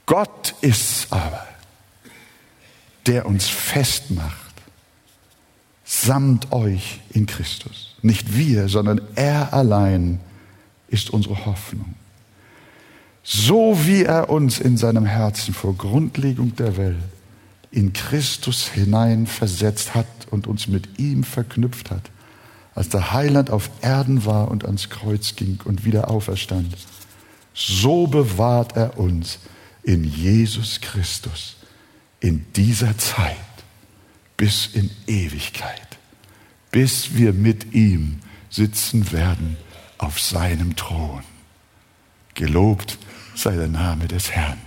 Gott 0.09 0.55
ist 0.61 1.07
aber, 1.11 1.47
der 3.07 3.27
uns 3.27 3.47
festmacht 3.47 4.35
samt 5.85 6.51
euch 6.51 7.01
in 7.11 7.27
Christus. 7.27 7.95
Nicht 8.03 8.35
wir, 8.35 8.69
sondern 8.69 9.01
er 9.15 9.55
allein 9.55 10.21
ist 10.89 11.11
unsere 11.11 11.47
Hoffnung 11.47 11.95
so 13.31 13.79
wie 13.85 14.05
er 14.05 14.31
uns 14.31 14.59
in 14.59 14.79
seinem 14.79 15.05
Herzen 15.05 15.53
vor 15.53 15.77
Grundlegung 15.77 16.57
der 16.57 16.79
Welt 16.79 16.97
in 17.71 17.93
Christus 17.93 18.69
hinein 18.69 19.27
versetzt 19.27 19.95
hat 19.95 20.07
und 20.31 20.47
uns 20.47 20.67
mit 20.67 20.99
ihm 20.99 21.25
verknüpft 21.25 21.91
hat, 21.91 22.11
als 22.75 22.89
der 22.89 23.13
Heiland 23.13 23.51
auf 23.51 23.69
Erden 23.83 24.25
war 24.25 24.51
und 24.51 24.65
ans 24.65 24.89
Kreuz 24.89 25.37
ging 25.37 25.59
und 25.67 25.85
wieder 25.85 26.11
auferstand, 26.11 26.75
so 27.53 28.07
bewahrt 28.07 28.75
er 28.77 28.99
uns 28.99 29.41
in 29.89 30.05
Jesus 30.05 30.83
Christus 30.83 31.57
in 32.21 32.45
dieser 32.53 32.99
Zeit 32.99 33.37
bis 34.37 34.67
in 34.67 34.91
Ewigkeit, 35.07 35.97
bis 36.71 37.17
wir 37.17 37.33
mit 37.33 37.73
ihm 37.73 38.21
sitzen 38.51 39.13
werden 39.13 39.57
auf 39.97 40.21
seinem 40.21 40.77
Thron. 40.77 41.23
Gelobt 42.35 42.99
sei 43.35 43.57
der 43.57 43.69
Name 43.69 44.09
des 44.09 44.31
Herrn. 44.31 44.59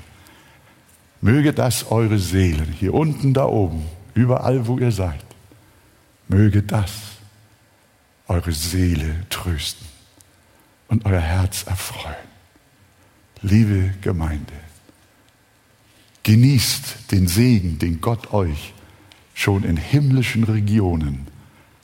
Möge 1.22 1.53
das 1.53 1.91
eure 1.91 2.17
Seelen 2.17 2.74
hier 2.80 2.95
unten, 2.95 3.36
da 3.36 3.45
oben, 3.45 3.86
überall, 4.15 4.65
wo 4.65 4.80
ihr 4.80 4.91
seid, 4.91 5.24
möge 6.30 6.63
das 6.63 6.93
eure 8.28 8.53
Seele 8.53 9.28
trösten 9.30 9.86
und 10.88 11.05
euer 11.05 11.22
Herz 11.22 11.61
erfreuen. 11.67 12.15
Liebe 13.43 13.93
Gemeinde, 14.01 14.61
genießt 16.24 17.11
den 17.11 17.28
Segen, 17.28 17.80
den 17.80 18.01
Gott 18.01 18.34
euch 18.34 18.74
schon 19.34 19.63
in 19.63 19.78
himmlischen 19.78 20.43
Regionen 20.43 21.28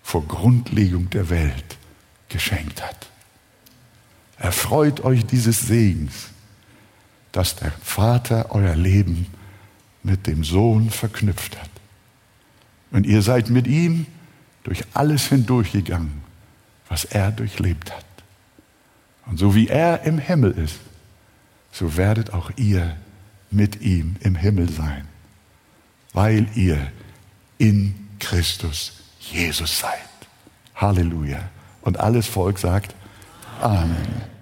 vor 0.03 0.25
Grundlegung 0.27 1.09
der 1.09 1.29
Welt 1.29 1.77
geschenkt 2.29 2.83
hat. 2.83 3.09
Erfreut 4.37 5.03
euch 5.03 5.25
dieses 5.25 5.61
Segens, 5.61 6.29
dass 7.31 7.55
der 7.55 7.71
Vater 7.83 8.51
euer 8.51 8.75
Leben 8.75 9.27
mit 10.03 10.27
dem 10.27 10.43
Sohn 10.43 10.89
verknüpft 10.89 11.59
hat. 11.59 11.69
Und 12.91 13.05
ihr 13.05 13.21
seid 13.21 13.49
mit 13.49 13.67
ihm 13.67 14.05
durch 14.63 14.83
alles 14.93 15.27
hindurchgegangen, 15.27 16.21
was 16.87 17.05
er 17.05 17.31
durchlebt 17.31 17.91
hat. 17.91 18.05
Und 19.25 19.37
so 19.37 19.55
wie 19.55 19.67
er 19.67 20.03
im 20.03 20.19
Himmel 20.19 20.51
ist, 20.51 20.79
so 21.71 21.97
werdet 21.97 22.33
auch 22.33 22.51
ihr 22.55 22.95
mit 23.49 23.81
ihm 23.81 24.15
im 24.21 24.35
Himmel 24.35 24.69
sein, 24.69 25.07
weil 26.13 26.47
ihr 26.55 26.91
in 27.57 27.95
Christus 28.19 28.93
Jesus 29.19 29.79
seid. 29.79 29.97
Halleluja. 30.75 31.49
Und 31.81 31.99
alles 31.99 32.27
Volk 32.27 32.59
sagt 32.59 32.95
Amen. 33.61 34.36